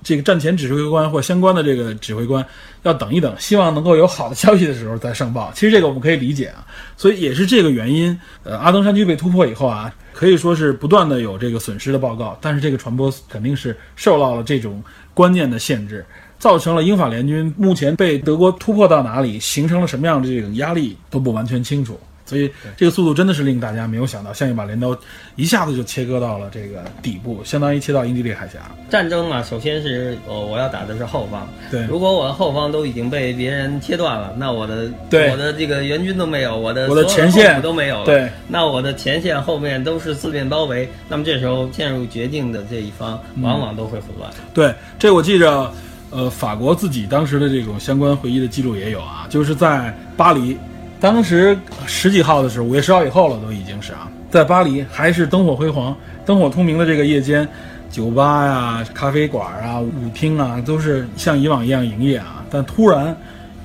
[0.04, 2.46] 这个战前指挥官或相关的这个指挥官
[2.84, 5.50] 要等一等，希望能够有好的消息的时候再上报。
[5.56, 8.20] 其实这个我们可以理解啊，所以也是这个原因。
[8.44, 16.06] 呃，阿登山区被突破以后啊，可以说是不断的有这个损失的报告，但是这个传播肯定是受到了这种观念的限制。
[16.40, 22.00] 造成了英法联军目前被德国突破到哪里，形成了什么样的这种压力都不完全清楚。
[22.26, 22.48] 所以
[22.78, 24.96] 这个速度真的是令大家没有想到，像一把镰刀，
[25.36, 28.60] 一下子就切割到了这个底部，相当于切到英吉利海峡。
[28.88, 31.50] 战争嘛，首先是我我要打的是后方。
[31.72, 38.06] 对，如果我的后方都已经被别人切断了，那我的对我的这个援军都没有，我的我的前线都没有了。
[38.06, 44.32] 对，那我的前线后面都是四面包围，那么这时候陷入绝境的这一方，往往都会混乱。
[44.54, 45.74] 对，这我记着，
[46.12, 50.58] 呃，法国自己当时的这种相关回忆的记录也有啊，就是在巴黎。
[51.00, 55.96] 当时十几号的时候，五月十号以后了，都已经是啊，在巴黎还是灯火辉煌、
[56.26, 57.48] 灯火通明的这个夜间，
[57.90, 62.44] 酒吧呀、咖啡馆啊、舞厅啊，都是像以往一样营业啊。
[62.50, 63.16] 但突然，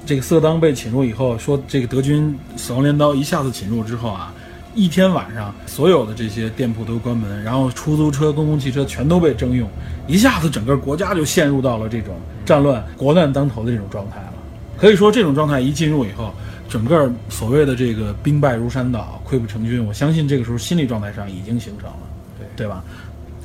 [0.06, 4.32] 这个色当被侵入以后，说这个德军死亡镰刀一下子侵入之后啊，
[4.74, 9.68] 一天晚上所有的这些店铺都关门，然后出租车、公共汽车全都被征用，
[10.06, 14.32] 一下子整个国家就陷入到了这种战乱、国难当头的这种状态了。
[14.76, 16.34] 可以说，这种状态一进入以后，
[16.68, 21.96] 整个所谓的这个兵败如山倒、溃不成军，我相信这个时候心理状态上已经形成了，
[22.38, 22.82] 对对吧？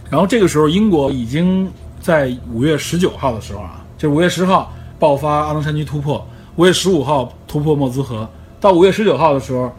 [0.09, 1.69] 然后这个时候，英国已经
[2.01, 8.27] 在五月十九号的时候啊，就是五月十号爆发阿登山区突破，五月十五号突破莫兹河，
[8.59, 9.71] 到五月十九号的时候，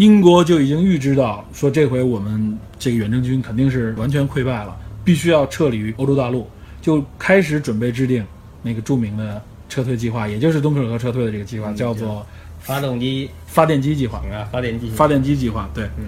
[0.00, 6.48] 英国就已经预知到说这回我们这个远征军肯定是完全溃败了，必须要撤离于欧洲大陆，
[6.80, 8.24] 就开始准备制定
[8.62, 12.24] 那个著名的撤退计划，也就是敦刻尔克撤退的这个计划，叫做
[12.60, 14.20] 发动机发电机计划。
[14.32, 16.06] 啊，发电机发电机计划，对，嗯。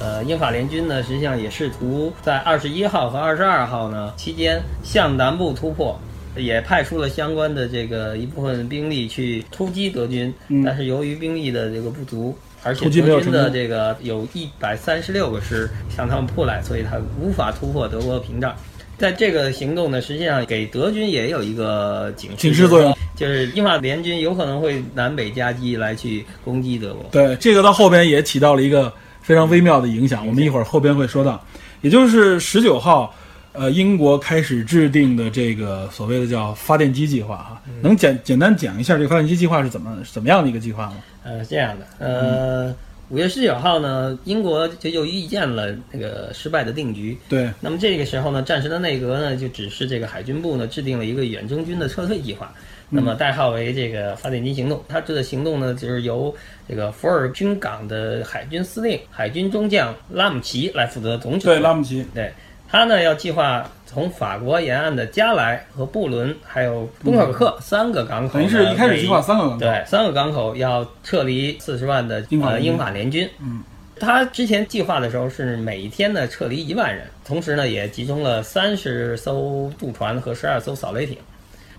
[0.00, 5.96] 呃，英法联军呢，实际上也试图在二十一号和二十二号呢期间向南部突破，
[6.36, 10.32] 也派出了相关的这个一部分兵力去突击德军，
[10.64, 18.54] 但是由于兵力的这个不足，而且德军的这个有一百三十六个师向他们扑来，所以他无法突破德国屏障。
[18.98, 27.04] 在这个行动呢，实际上给德军也有一个警示警示作用，就是英法联军有可能会南北夹击来去攻击德国。
[27.10, 31.44] 对，这个到后边也起到了一个非常微妙的影响，我们一会儿后边会说到，
[31.80, 33.12] 也就是十九号，
[33.52, 40.94] 呃，英国开始制定的这个所谓的叫发电机计划哈，能简简单讲一下这个发电机计划是怎么怎么样的一个计划吗？
[41.22, 42.74] 呃，这样的，呃，
[43.10, 47.18] 五月十九号呢，英国就又遇见了那个失败的定局。
[47.28, 52.50] 对，那么这个时候呢，战时的内阁呢，就指示这个海军部呢制定了一个远征军的撤退计划，
[52.88, 54.82] 那么代号为这个发电机行动。
[54.88, 56.34] 它这个行动呢，就是由
[56.66, 61.56] 这个福尔军港的海军司令、海军中将拉姆齐来负责总指挥。
[61.56, 62.32] 对，拉姆齐，对
[62.72, 73.28] 他呢要计划从法国沿岸的加莱和布伦，还有敦刻尔克三个港口呢，等于是一开始计划三个港口，对，三个港口要撤离四十万的英法联军呃英法联军。
[73.40, 73.62] 嗯，
[74.00, 81.18] 他之前计划的时候是每天呢撤离一万人，同时呢也集中了三十艘渡船和十二艘扫雷艇。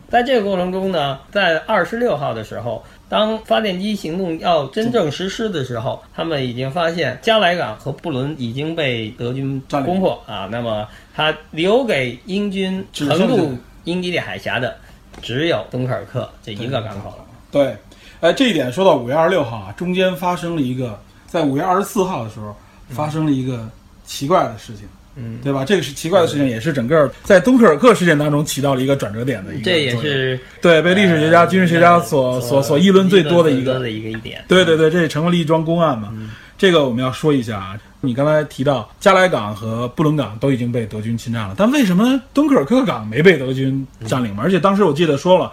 [0.10, 10.48] 在这个过程中呢，在二十六号的时候，当发电机行动要真正实施的时候，他们已经发现加莱港和布伦已经被德军攻破啊。
[10.52, 14.76] 那么，他留给英军横渡英吉利海峡的
[15.22, 17.26] 只有敦刻尔克这一个港口了。
[17.52, 17.78] 对，
[18.22, 22.56] 哎，这一点说到五月二十六号啊，中间发生了一个，在五月二十四号的时候
[22.89, 23.70] 发生了一个
[24.06, 24.86] 奇怪的事情。
[24.86, 25.03] 嗯，
[25.43, 25.63] 对吧？
[25.65, 29.80] 这个是奇怪的事情，也是整个在敦刻尔克事件当中起到了一个转折点的一个作这。
[29.84, 34.43] 也是对被历史学家、军事学家所所所议论最多的一个的一个一点。
[34.47, 36.13] 对对对，这也成为了一桩公案嘛。
[36.58, 37.80] 这个我们要说一下啊。
[38.06, 44.43] 你刚才提到加莱港和布伦港都已经被德军侵占了，但为什么敦刻尔克港没被德军占领嘛？
[44.43, 45.49] 而且当时我记得说了，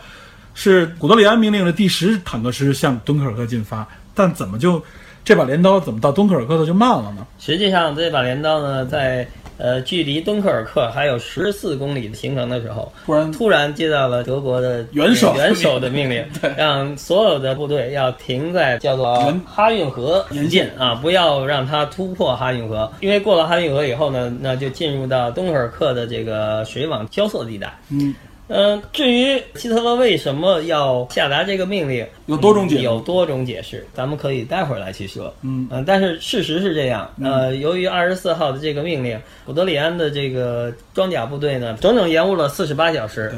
[0.52, 4.82] 是古德里安命令的第十坦克师向敦刻尔克进发，但怎么就
[5.24, 7.24] 这把镰刀怎么到敦刻尔克的就慢了呢？
[7.38, 9.24] 实际上，这把镰刀呢，在
[9.60, 16.24] 呃距离敦刻尔克还有十四公里的行程的时候，突然突然接到了德国的元首元首的命令，
[16.56, 27.72] 让所有的部队要停在叫做哈运河沿附近啊，不要让它突破哈运河，因为过了哈运河以后呢，那就进入到敦刻尔克的这个水网交错地带。
[27.90, 28.14] 嗯，
[28.52, 35.32] 嗯，至于希特勒为什么要下达这个命令，有多种解释有多种解释，咱们可以待会儿来去说。
[35.42, 37.08] 嗯但是事实是这样。
[37.22, 43.32] 呃，由于二十四号的这个命令，古德里安的这个装甲部队呢，整整延误了四十八小时。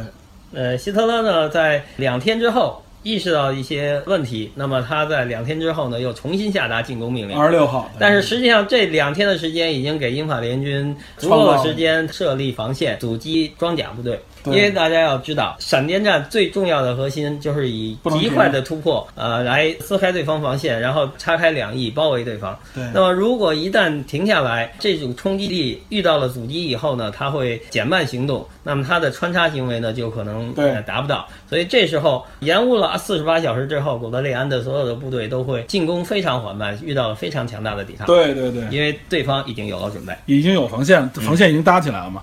[0.54, 7.36] 呃，希特勒呢，在两天之后意识到一些问题，那么他在两天之后呢，又重新下达进攻命令。
[7.36, 14.18] 二十六号，但是实际上，这两天的时间已经给英法联军足够的时间设立防线、阻击装甲部队。
[14.44, 22.58] 对因为大家要知道，闪电战最重要的核心就是以极快的突破，呃，来撕开对方防线，然后叉开两翼包围对方。
[22.74, 30.52] 对那么如果一旦停下来，这种冲击力遇到了阻击以后呢，它会减慢行动，那么它的穿插行为呢就可能
[30.86, 31.28] 达不到。
[31.48, 38.06] 所以这时候延误了四十八小时之后，古德里安的所有的部队都会进攻非常缓慢，遇到了非常强大的抵抗。
[38.06, 40.12] 对对对，因为对方已经有了准备。
[40.26, 42.22] 已经有防线，防线已经搭起来了嘛。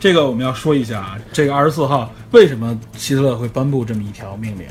[0.00, 4.66] 这个我们要说一下啊，这个二十四号为什么希特勒会颁布这么一条命令？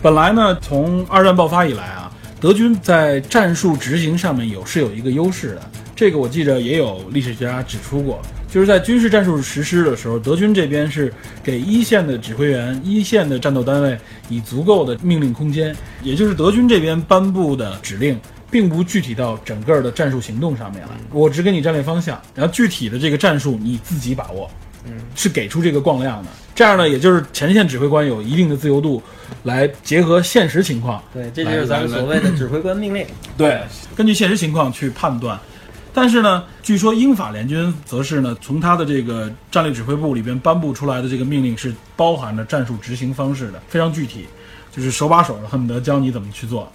[0.00, 2.10] 本来呢，从二战爆发以来啊，
[2.40, 5.70] 德军在战术执行上面有是有一个优势的。
[5.94, 11.12] 这个我记着也有历史学家指出过，就是在军事战术实施的时候，德军这边是
[11.44, 13.98] 给一线的指挥员、一线的战斗单位
[14.30, 18.18] 以足够的命令空间，也就是德军这边颁布的指令。
[18.52, 24.50] 并不具体到整个的战术行动上面来，我只给你战略方向，然后具体的这个战术你自己把握，
[24.84, 26.30] 嗯，是给出这个光亮的。
[26.54, 29.02] 这样呢，也就是前线指挥官有一定的自由度，
[29.44, 33.06] 来结合现实情况，对，这就是咱们所谓的指挥官命令。
[33.36, 33.62] 对，
[33.96, 35.38] 根据现实情况去判断。
[35.92, 44.26] 但是呢，据说英法联军则是呢，从他的这个战略指挥部里边颁布出来的这个命令是包含着战术执行方式的，非常具体，
[44.70, 46.70] 就是手把手的，恨不得教你怎么去做。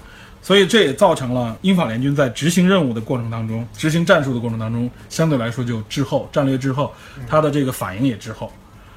[0.46, 6.93] 所以这也造成了英法联军在执行任务的过程当中，执行战术的过程当中，相对来说就滞后，战略滞后，
[7.28, 8.54] 他的这个反应也滞后。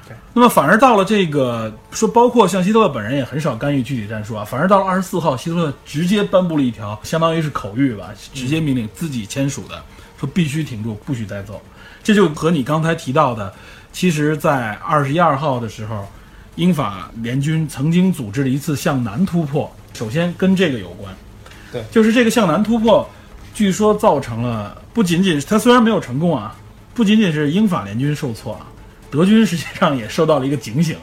[0.07, 9.83] 对，那么反而到了这个说，包括像希特勒本人也很少干预具体战术啊，反而到了二十四号，希特勒直接颁布了一条，相当于是口谕吧，直接命令自己签署的，
[10.19, 11.59] 说必须停住，不许再走。
[12.03, 13.51] 这就和你刚才提到的，
[13.91, 16.07] 其实，在二十一二号的时候，
[16.57, 21.11] 英法联军曾经组织了一次向南突破，首先跟这个有关。
[21.71, 23.07] 对，就是这个向南突破，
[23.53, 26.55] 据说造成了不仅仅他虽然没有成功啊，
[26.93, 28.67] 不仅仅是英法联军受挫啊，
[29.11, 30.97] 德军实际上也受到了一个警醒。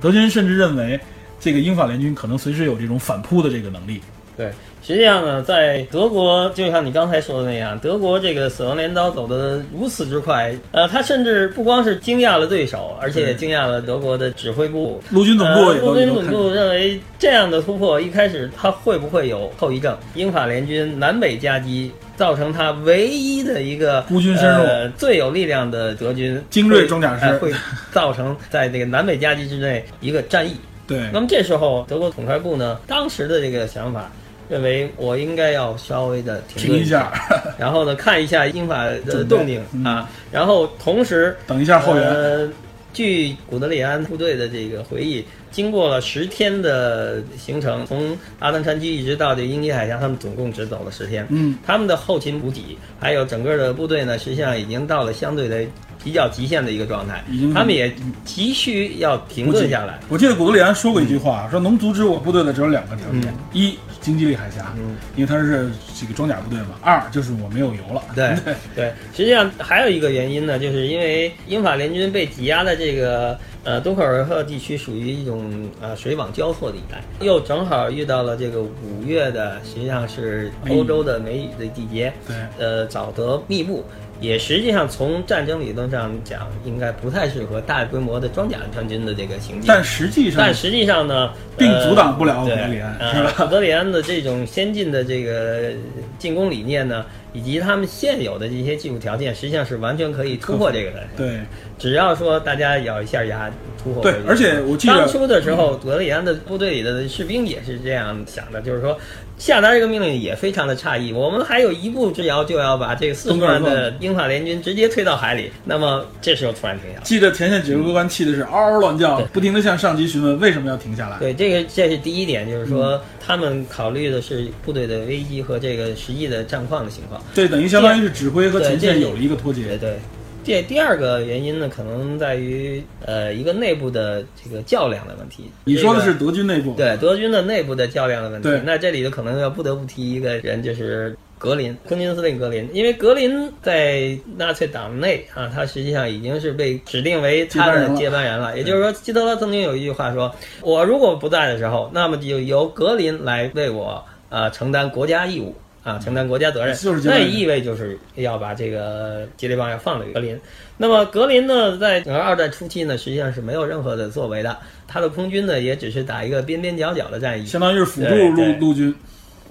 [0.00, 0.98] 德军甚至认为，
[1.38, 4.00] 这个英法联军可能随时有这种反扑的这个能力。
[4.36, 4.52] 对，
[4.82, 19.96] 实际上呢，在德国，就像你刚才说的那样，德国这个死亡镰刀走得如此之快，呃，他甚至不光是惊讶了对手，而且也惊讶了德国的指挥部、陆军总部呃陆军总部认为这样的突破一开始他会不会有后遗症？
[20.14, 21.92] 英法联军南北夹击。
[22.18, 27.52] 造成他唯一的一个孤军深入呃，最有力量的德军精锐装甲师呃会
[27.92, 30.56] 造成在这个南北夹击之内一个战役。
[30.84, 34.10] 对那么这时候，德国统帅部呢，当时的这个想法，
[34.48, 37.12] 认为我应该要稍微的停停一下，
[37.58, 39.84] 然后呢，看一下英法的动静嗯。
[39.84, 42.04] 啊，然后同时等一下后援。
[42.04, 42.48] 呃，
[42.92, 51.26] 据古德里安部队的这个回忆，经过了十天的行程，从阿登山区一直到这英吉海峡，他们总共只走了十天。
[51.28, 55.62] 嗯，他们的后勤补给还有整个的部队呢，实际上已经到了相对的
[56.02, 57.22] 比较极限的一个状态，
[57.54, 57.92] 他们也
[58.24, 60.00] 急需要停顿下来。
[60.08, 63.34] 我记得古德里安说过一句话，说能阻止我部队的只有两个条件：嗯。
[63.52, 68.02] 一，经济利海峡，嗯因为它是这个装甲部队嘛；二，就是我没有油了。
[68.14, 68.34] 对
[68.74, 83.84] 对，实际上还有一个原因呢，就是因为英法联军被挤压的这个呃敦刻尔克地区属于一种呃水网交错的一带，又正好遇到了这个五月的，实际上是欧洲的梅雨的季节，对呃，沼泽密布。
[84.20, 89.64] 也实际上从战争理论上讲，应该不太适合大规模的装甲战军的这个行进。
[89.66, 95.70] 但实际上但，实际上呢，并呃阻挡不了德里安呃是吧古德里安的这种先进的这个
[96.18, 101.00] 进攻理念呢，以及他们现有的这些技术条件，实际上是完全可以突破这个的。
[101.16, 101.38] 对
[101.78, 103.48] 只要说大家咬一下牙
[103.80, 104.02] 突破。
[104.02, 108.98] 对而且我记得当初的时候，古德里安的部队里的士兵也是这样想的，就是说
[109.38, 117.04] 下达这个命令也非常的诧异，我们还有一步之遥就要把这个四十万的 英法联军直接推到海里，那么这时候突然停下来。
[117.04, 121.18] 记得前线指挥官气的是嗷嗷乱叫，不停的向上级询问为什么要停下来。
[121.18, 127.22] 对，这个这是第一点，就是嗯说他们考虑的是部队的危机和这个实际的战况的情况。
[127.34, 129.66] 对等于相当于是指挥和前线有了一个脱节。
[129.68, 129.98] 对对，
[130.44, 135.50] 这第二个原因呢，可能在于呃一个内部的这个较量的问题。
[135.64, 138.60] 你说的是德军内部，对德军的内部的较量的问题对。
[138.64, 141.16] 那这里头可能要不得不提一个人，就是。
[141.40, 148.58] 格林，空军司令格林，因为格林在纳粹党内啊，他实际上已经是被指定为他的接班人了。
[148.58, 155.54] 也就是说，希特勒曾经有一句话说：“我如果不在的时候，那么就由格林来为我啊承担国家义务。”
[155.88, 160.38] 啊，承担国家责任，那也意味就是要把这个接力棒要放给格林。
[160.76, 168.94] 那么格林呢，在整个二战初期呢，实际上是没有任何的作为的，他的空军呢也只是打一个边边角角的战役，相当于是辅助陆陆军。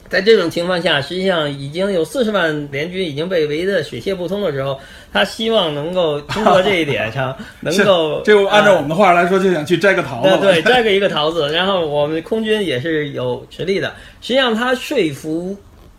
[0.09, 4.79] 在这种情况下，实际上已经有四十万联军已经被围得水泄不通的时候，
[5.11, 13.93] 他希望能够通过这一点上 能够这个按照我啊们的话来说，就想去摘个桃子对， 摘个一个桃子，然后我们空军也是有实力的。
[14.21, 15.53] 实际上，他说服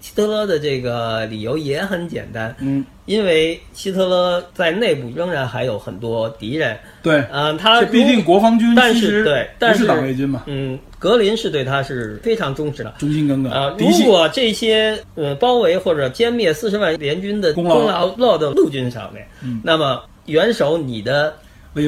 [0.08, 6.78] 希特勒的这个理由也很简单，嗯，因为希特勒在内部仍然还有很多敌人。
[7.02, 12.94] 对，嗯、他这毕竟国防军但是对但是党卫军嘛，嗯，格林是对他是非常忠实的。
[12.98, 13.52] 忠心耿耿。
[13.52, 21.36] 啊，如果这些呃包围或者歼灭四十万联军的功功劳劳落到陆军上面，嗯那么元首你的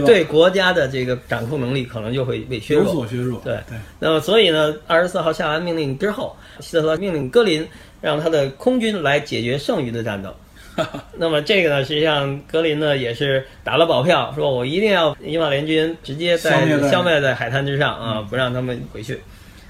[0.07, 2.93] 对国家的这个掌控能力可能就会被削有弱。
[2.93, 3.41] 所削弱。
[3.43, 7.67] 对对，那么，所以呢，二十四号下完命令之后，希特勒命令格林
[8.01, 10.35] 让他的空军来解决剩余的战斗。
[11.19, 19.19] 那么这个呢，实际上格林呢也是打了保票，说我一定要英法联军直接在消灭在海滩之上啊，不让他们回去。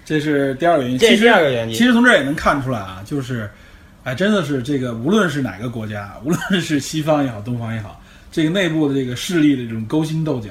[0.04, 0.98] 这是第二个原因。
[0.98, 3.50] 这是其实第二个原因其实从这儿也能看出来啊，就是，
[4.04, 8.00] 哎，真的是这个，无论是哪个国家，无论是西方也好，东方也好，
[8.30, 10.50] 这个内部的这个势力的这种勾心斗角，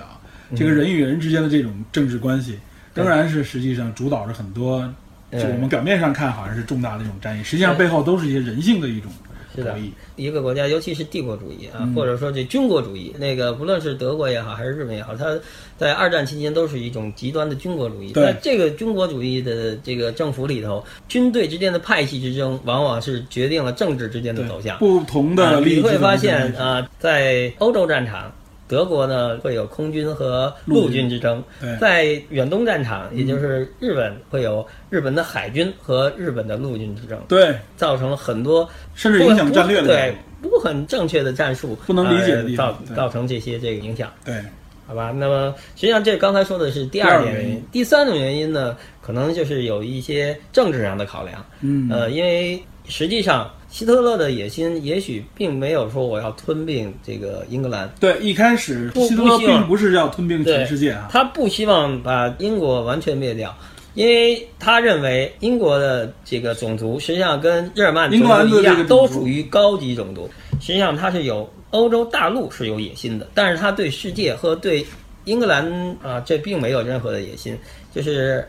[0.56, 2.60] 这个人与人之间的这种政治关系，
[2.96, 4.92] 仍然是实际上主导着很多。
[5.32, 9.12] 就我们表面上看好像是重大的一种战役，实际上背后都是一些人性的一种
[9.56, 9.90] 是的博弈。
[10.16, 15.38] 一个国家，尤其是帝国主义啊，嗯或者说这军国主义，那个不论是德国也好，还是日本也好，它
[15.78, 18.12] 在二战期间都是一种极端的军国主义。
[18.12, 24.78] 对在这个军国主义的这个政府里头，军队之间的派系之争，往往是决定了政治之间的走向。
[24.80, 28.32] 不同啊的你会发现啊、在欧洲战场，
[28.70, 31.42] 德国呢会有空军和陆军之争；
[31.82, 44.10] 在远东战场，也就是日本会有日本的海军和日本的陆军之争，对，造成了很多甚至影响战略的对不很正确的战术，不能理解的地呃造方造成这些这个影响。
[44.24, 44.42] 对，
[44.86, 47.64] 好吧，那么实际上这刚才说的是第第二点原因。
[47.72, 51.44] 第三种原因呢，可能就是有一些政治上的考量。
[51.62, 63.56] 嗯，呃，因为实际上希特勒的野心也许并没有说我要吞并这个英格兰，对，一开始希特勒并不是要吞并全世界啊，他不希望把英国完全灭掉。
[63.96, 70.30] 因为他认为英国的这个种族实际上跟日耳曼种族一样，都属于高级种族。
[70.62, 74.86] 实际上，他是有欧洲大陆是有野心的，但是他对世界和对
[75.26, 77.58] 英格兰啊，这并没有任何的野心。
[77.94, 78.48] 就是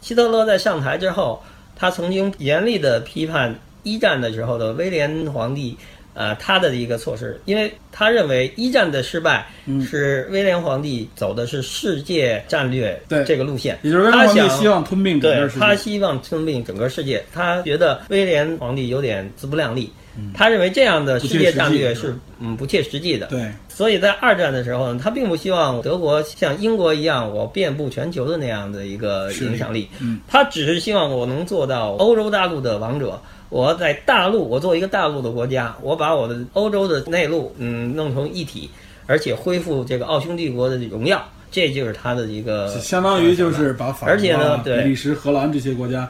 [0.00, 1.42] 希特勒在上台之后，
[1.76, 5.76] 他曾经严厉的批判一战的时候的威廉皇帝，
[6.14, 15.60] 呃，他的一个措施，因为他认为一战的失败嗯是威廉皇帝走的是世界战略这个路线，也就是威廉皇帝他想希望吞并整个世界。
[15.60, 23.28] 他希望吞并整个世界，他觉得威廉皇帝有点自不量力，嗯他认为这样的世界战略是嗯不切实际的。
[23.28, 29.88] 对，所以在二战的时候呢，他并不希望德国像英国一样，我遍布全球的那样的一个影响力。
[29.98, 33.18] 嗯，他只是希望我能做到欧洲大陆的王者。
[33.52, 38.70] 我在大陆，我作为一个大陆的国家，我把我的欧洲的内陆，嗯，弄成一体，
[39.06, 46.08] 而且恢复这个奥匈帝国的荣耀，这就是他的一个相当于就是把法国啊、而且呢对比利时、荷兰这些国家，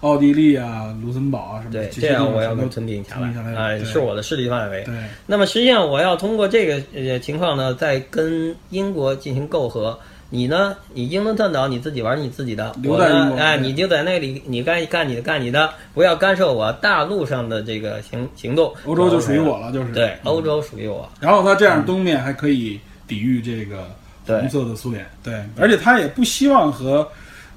[0.00, 4.82] 奥地利啊、卢森堡啊什么的，对，这样我要吞并下来啊、对是我的势力范围。
[4.82, 4.92] 对
[5.26, 9.96] 那么实际上，我要通过这个呃情况呢，再跟英国进行媾和。
[10.32, 10.76] 你呢？
[10.94, 18.72] 你英伦半岛你自己玩你自己的，我呢哎，你就在那里，你该干你的干你的，不要干涉我大陆上的这个行行动。
[18.86, 21.08] 欧洲就属于我了，就是对，嗯欧洲属于我。
[21.20, 22.78] 然后他这样东面还可以
[23.08, 23.88] 抵御这个
[24.24, 27.06] 红色的苏联，对，而且他也不希望和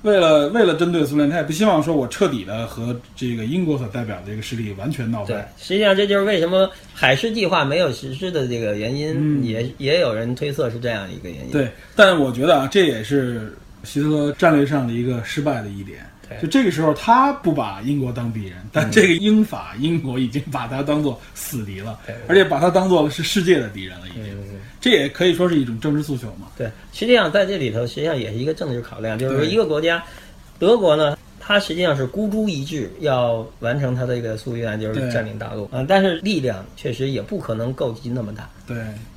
[0.03, 11.51] 为了为了针对苏联，他也不希望说我彻底的和这个英国所代表的这个势力完全闹对掰。，实际上这就是为什么海事计划没有实施的这个原因，嗯也也有人推测是这样一个原因。
[11.51, 16.05] 对，但我觉得啊，这也是希特勒战略上的一个失败的一点。
[16.27, 16.37] 对。
[16.41, 24.33] 就这个时候，他不把英国当敌人，但这个英法英国已经把他当做死敌了，而且把他当做是世界的敌人了，已经。
[24.33, 26.47] 嗯这也可以说是一种政治诉求嘛。
[26.57, 30.03] 对，实际上在这里头，实际上也是一个政治考量，就是说一个国家，
[30.59, 35.63] 德国呢，它实际上是孤注一掷，要完成它的一个夙愿，就是占领大陆。
[35.71, 38.75] 啊、但是力量确实也不可能够及那么大，对，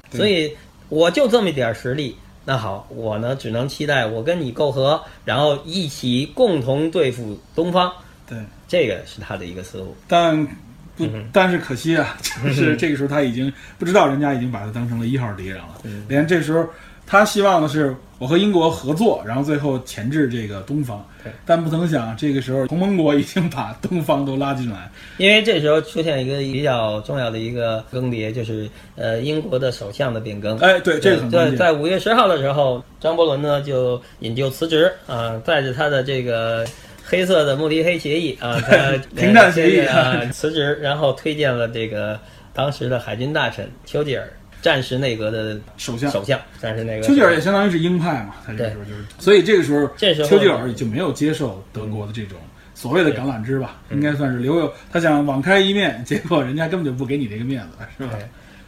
[0.09, 0.19] 对。
[0.19, 0.57] 所以
[0.89, 2.15] 我就这么一点实力。
[2.49, 7.93] 那好，我呢只能期待我跟你媾和，然后一起共同对付东方，
[8.27, 8.39] 对，
[8.69, 9.97] 这个是他的一个思路。
[10.07, 10.47] 但
[10.97, 15.81] 不嗯，但是可惜啊， 就是这个时候他已经不知道人家已经把他当成了一号敌人了。
[15.83, 16.07] 嗯。
[16.09, 16.65] 连这时候
[17.05, 21.31] 他希望的是我和英国合作，然后最后钳制这个东方对。
[21.45, 24.91] 但不曾想，这个时候同盟国已经把东方都拉进来。
[25.19, 30.57] 因为这时候出现一个比较重要的一个更迭，就是呃英国的首相的变更。
[30.59, 31.59] 哎，对，这个很对在键。
[31.59, 36.67] 在五月十号的时候，张伯伦呢就引咎辞职啊、带着他的这个
[37.05, 42.19] 黑色的慕尼黑协议啊，他停战协议啊辞职，然后推荐了这个
[42.55, 44.27] 当时的海军大臣丘吉尔。
[44.67, 47.07] 战时内阁的首相，首相，战时内阁。
[47.07, 52.37] 丘吉尔也相当于是鹰派嘛，他这个时候就是，所以这个时候，这时候丘吉尔就没有接受德国的这种
[52.75, 58.19] 所谓的橄榄枝吧，应该算是留有他想网开一面，结果人家根本就不给你这个面子，是吧？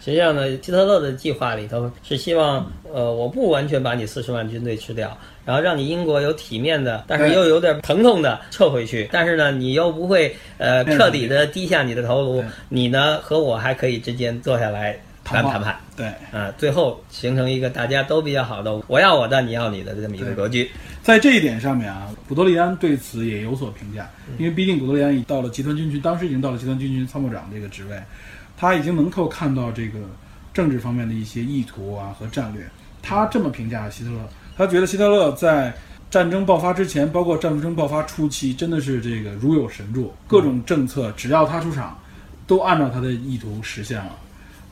[0.00, 14.96] 实际上呢，希特勒的计划里头是希望，呃，我不完全把你四十万军队吃掉，然后让你英国有体面的，但是又有点疼痛的撤回去，但是呢，你又不会呃彻底的低下你的头颅，你呢和我还可以之间坐下来。
[15.28, 20.70] 谈谈判，对，啊，最后形成一个大家都比较好的，我要我的，你要你的这么一个格局。
[21.02, 24.08] 在这一点上面啊，古德里安对此也有所评价，
[24.38, 28.02] 因为毕竟古德里安已到了集团军区，当时已经到了集团军区参谋长这个职位，
[28.56, 29.98] 他已经能够看到这个
[30.52, 32.62] 政治方面的一些意图啊和战略。
[33.02, 34.18] 他这么评价希特勒，
[34.56, 35.72] 他觉得希特勒在
[36.10, 41.96] 战争爆发之前，包括战争爆发初期，真的是这个如有神助，各种政策只要他出场，
[42.46, 44.12] 都按照他的意图实现了。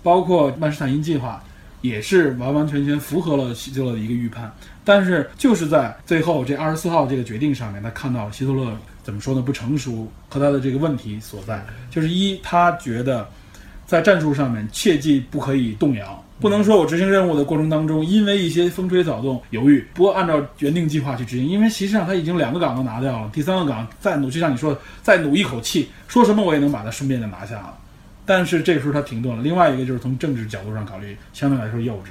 [0.07, 1.43] 包括曼施坦因计划，
[1.81, 4.55] 也是完完全全符合了希特勒的一个预判。
[4.85, 8.71] 但是就是在最后这二十四号这个决定上面，他看到希特勒
[9.03, 9.43] 怎么说呢？
[9.43, 13.29] 不成熟和他的这个问题所在，就是一，他觉得
[13.85, 21.49] 在战术上面切记不可以动摇，不能说我执行任务的过程当中，因为一些风吹草动犹豫，不过按照原定计划去执行。
[21.49, 27.77] 因为实际上他已经两个岗都拿掉了，第三个岗再努，就像你说的，再努一口气，说什么我也能把它顺便的拿下了。
[28.27, 29.43] 但是这时候他停顿了。
[29.43, 32.09] 另外一个就是从政治角度上考虑，相对来说幼稚。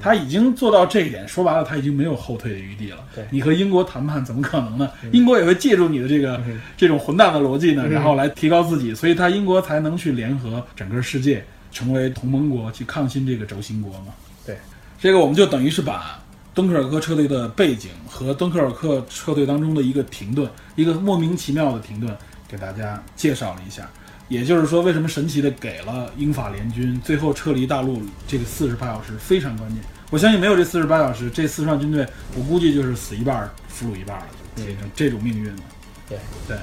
[0.00, 2.98] 他已经做到这一点，说白了他已经没有后退的余地了。
[3.14, 4.90] 对，你和英国谈判怎么可能呢？
[5.12, 6.42] 英国也会借助你的这个
[6.76, 14.12] 这种混蛋的逻辑呢，然后来提高自己，所以他英国才能去联合整个世界，成为同盟国去抗新这个轴心国嘛。
[14.44, 14.58] 对，
[14.98, 16.20] 这个我们就等于是把
[16.52, 22.12] 敦刻尔克撤退的背景和敦刻尔克撤退当中的一个停顿，一个莫名其妙的停顿，
[22.48, 23.88] 给大家介绍了一下。
[24.28, 29.82] 也就是说，为什么神奇的给了英法联军最后撤离大陆这个四十八小时非常关键？
[30.10, 34.26] 我相信没有这四十八小时，这四十万军队，我估计就是死一半，俘虏一半了，
[34.56, 35.62] 就变成这种命运了。
[36.08, 36.56] 对对。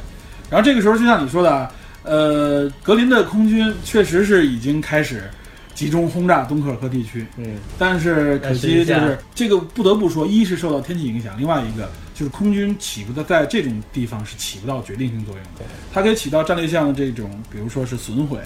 [0.50, 1.72] 然后这个时候，就像你说的，
[2.04, 5.30] 呃，格林的空军确实是已经开始
[5.74, 7.26] 集中轰炸敦刻尔克地区。
[7.38, 7.58] 嗯。
[7.78, 11.90] 但是可惜就是这个不得不说，一是受到天气影响，另外一个。
[12.16, 18.40] 就是空军起不到在这种地方是起不到决定性作用的，它可以起到战略上的这种，比如说是损毁、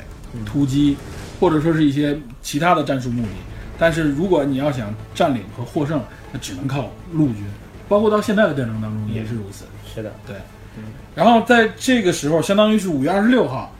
[0.43, 0.97] 突击，
[1.39, 3.29] 或者说是一些其他的战术目的。
[3.77, 6.03] 但是如果你要想占领和获胜，
[6.33, 7.45] 那只能靠陆军，
[7.87, 9.65] 包括到现在的战争当中也是如此。
[9.93, 10.35] 是的，对。
[11.13, 13.73] 然后在这个时候，相当于是五月二十六号，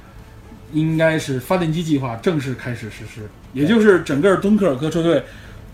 [0.71, 5.23] 应该是发电机计划正式开始实施，也就是整个敦刻尔克撤退。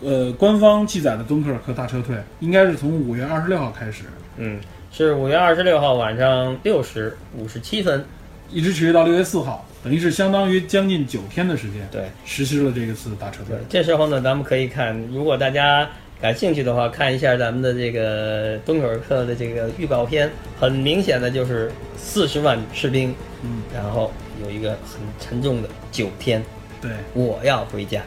[0.04, 4.04] 呃，官方记载的敦刻尔克大撤退应该是从五月二十六号开始。
[4.38, 4.60] 嗯，
[4.92, 8.04] 是五月二十六号晚上六时五十七分，
[8.52, 11.88] 一直持续到六月四号，等于是相当于将近九天的时间。
[11.92, 13.56] 对，实施了这一次大撤退。
[13.70, 15.90] 这时候呢，咱们可以看，如果大家
[16.22, 20.30] 感兴趣的话，看一下咱们的这个敦刻尔克的这个预告片，
[20.60, 24.12] 很明显的就是四十万士兵，嗯，然后
[24.44, 26.44] 有一个很沉重的九天。
[26.82, 28.02] 对，我要回家。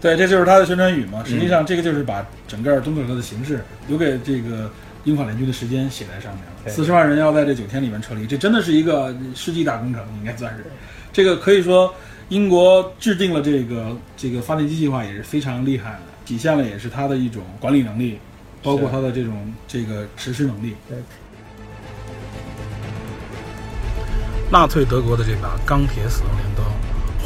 [0.00, 1.24] 对，这就是他的宣传语嘛。
[1.24, 4.70] 实际上，这个就是把整个敦刻尔克的形式留给这个
[5.02, 6.70] 英法联军的时间写在上面了。
[6.70, 10.64] 四十万人要在这九天里面撤离，这真的是一个世纪大工程，应该算是。
[11.12, 11.92] 这个可以说，
[12.28, 18.20] 英国制定了这个这个发电机计划也是非常厉害的，体现了也是他的一种管理能力，
[18.62, 20.76] 包括他的这种这个实施能力。
[20.88, 20.96] 对。
[24.48, 26.62] 纳粹德国的这把钢铁死亡镰刀，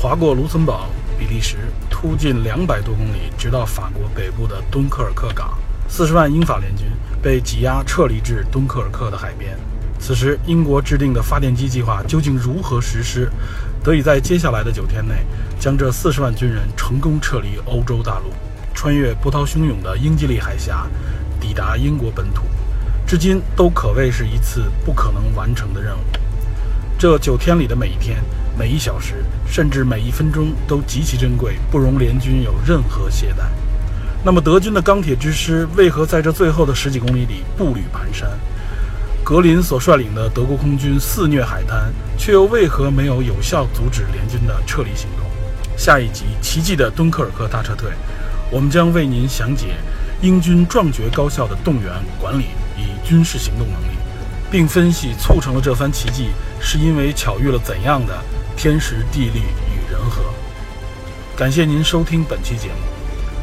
[0.00, 0.88] 划过卢森堡。
[1.18, 1.56] 比利时
[2.02, 5.56] 突进两百多公里，直到法国北部的敦刻尔克港。
[5.88, 6.84] 四十万英法联军
[7.22, 9.56] 被挤压撤离至敦刻尔克的海边。
[10.00, 13.30] 此时，英国制定的发电机计划究竟如何实施？
[13.84, 15.14] 得以在接下来的九天内，
[15.60, 18.32] 将这四十万军人成功撤离欧洲大陆，
[18.74, 20.88] 穿越波涛汹涌的英吉利海峡，
[21.40, 22.42] 抵达英国本土。
[23.06, 26.02] 至今都可谓是一次不可能完成的任务。
[26.98, 28.20] 这九天里的每一天。
[28.62, 33.42] 每一小时，甚至每一分钟都极其珍贵，不容联军有任何懈怠。
[34.24, 38.24] 那么，德军的钢铁之师为何在这最后的十几公里里步履蹒跚？
[39.24, 45.26] 格林所率领的德国空军肆虐海滩，却又为何没有有效阻止联军的撤离行动？
[45.76, 47.90] 下一集《奇迹的敦刻尔克大撤退》，
[48.48, 49.74] 我们将为您详解
[50.20, 52.44] 英军壮绝高效的动员、管理
[52.78, 53.96] 与军事行动能力，
[54.52, 56.28] 并分析促成了这番奇迹
[56.60, 58.22] 是因为巧遇了怎样的。
[58.56, 60.22] 天时地利与人和，
[61.36, 62.74] 感谢您收听本期节目，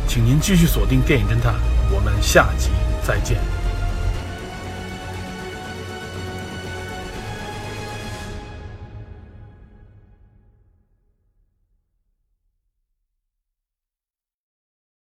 [0.07, 1.55] 请您继续锁定电影侦探，
[1.91, 2.69] 我们下集
[3.05, 3.48] 再见。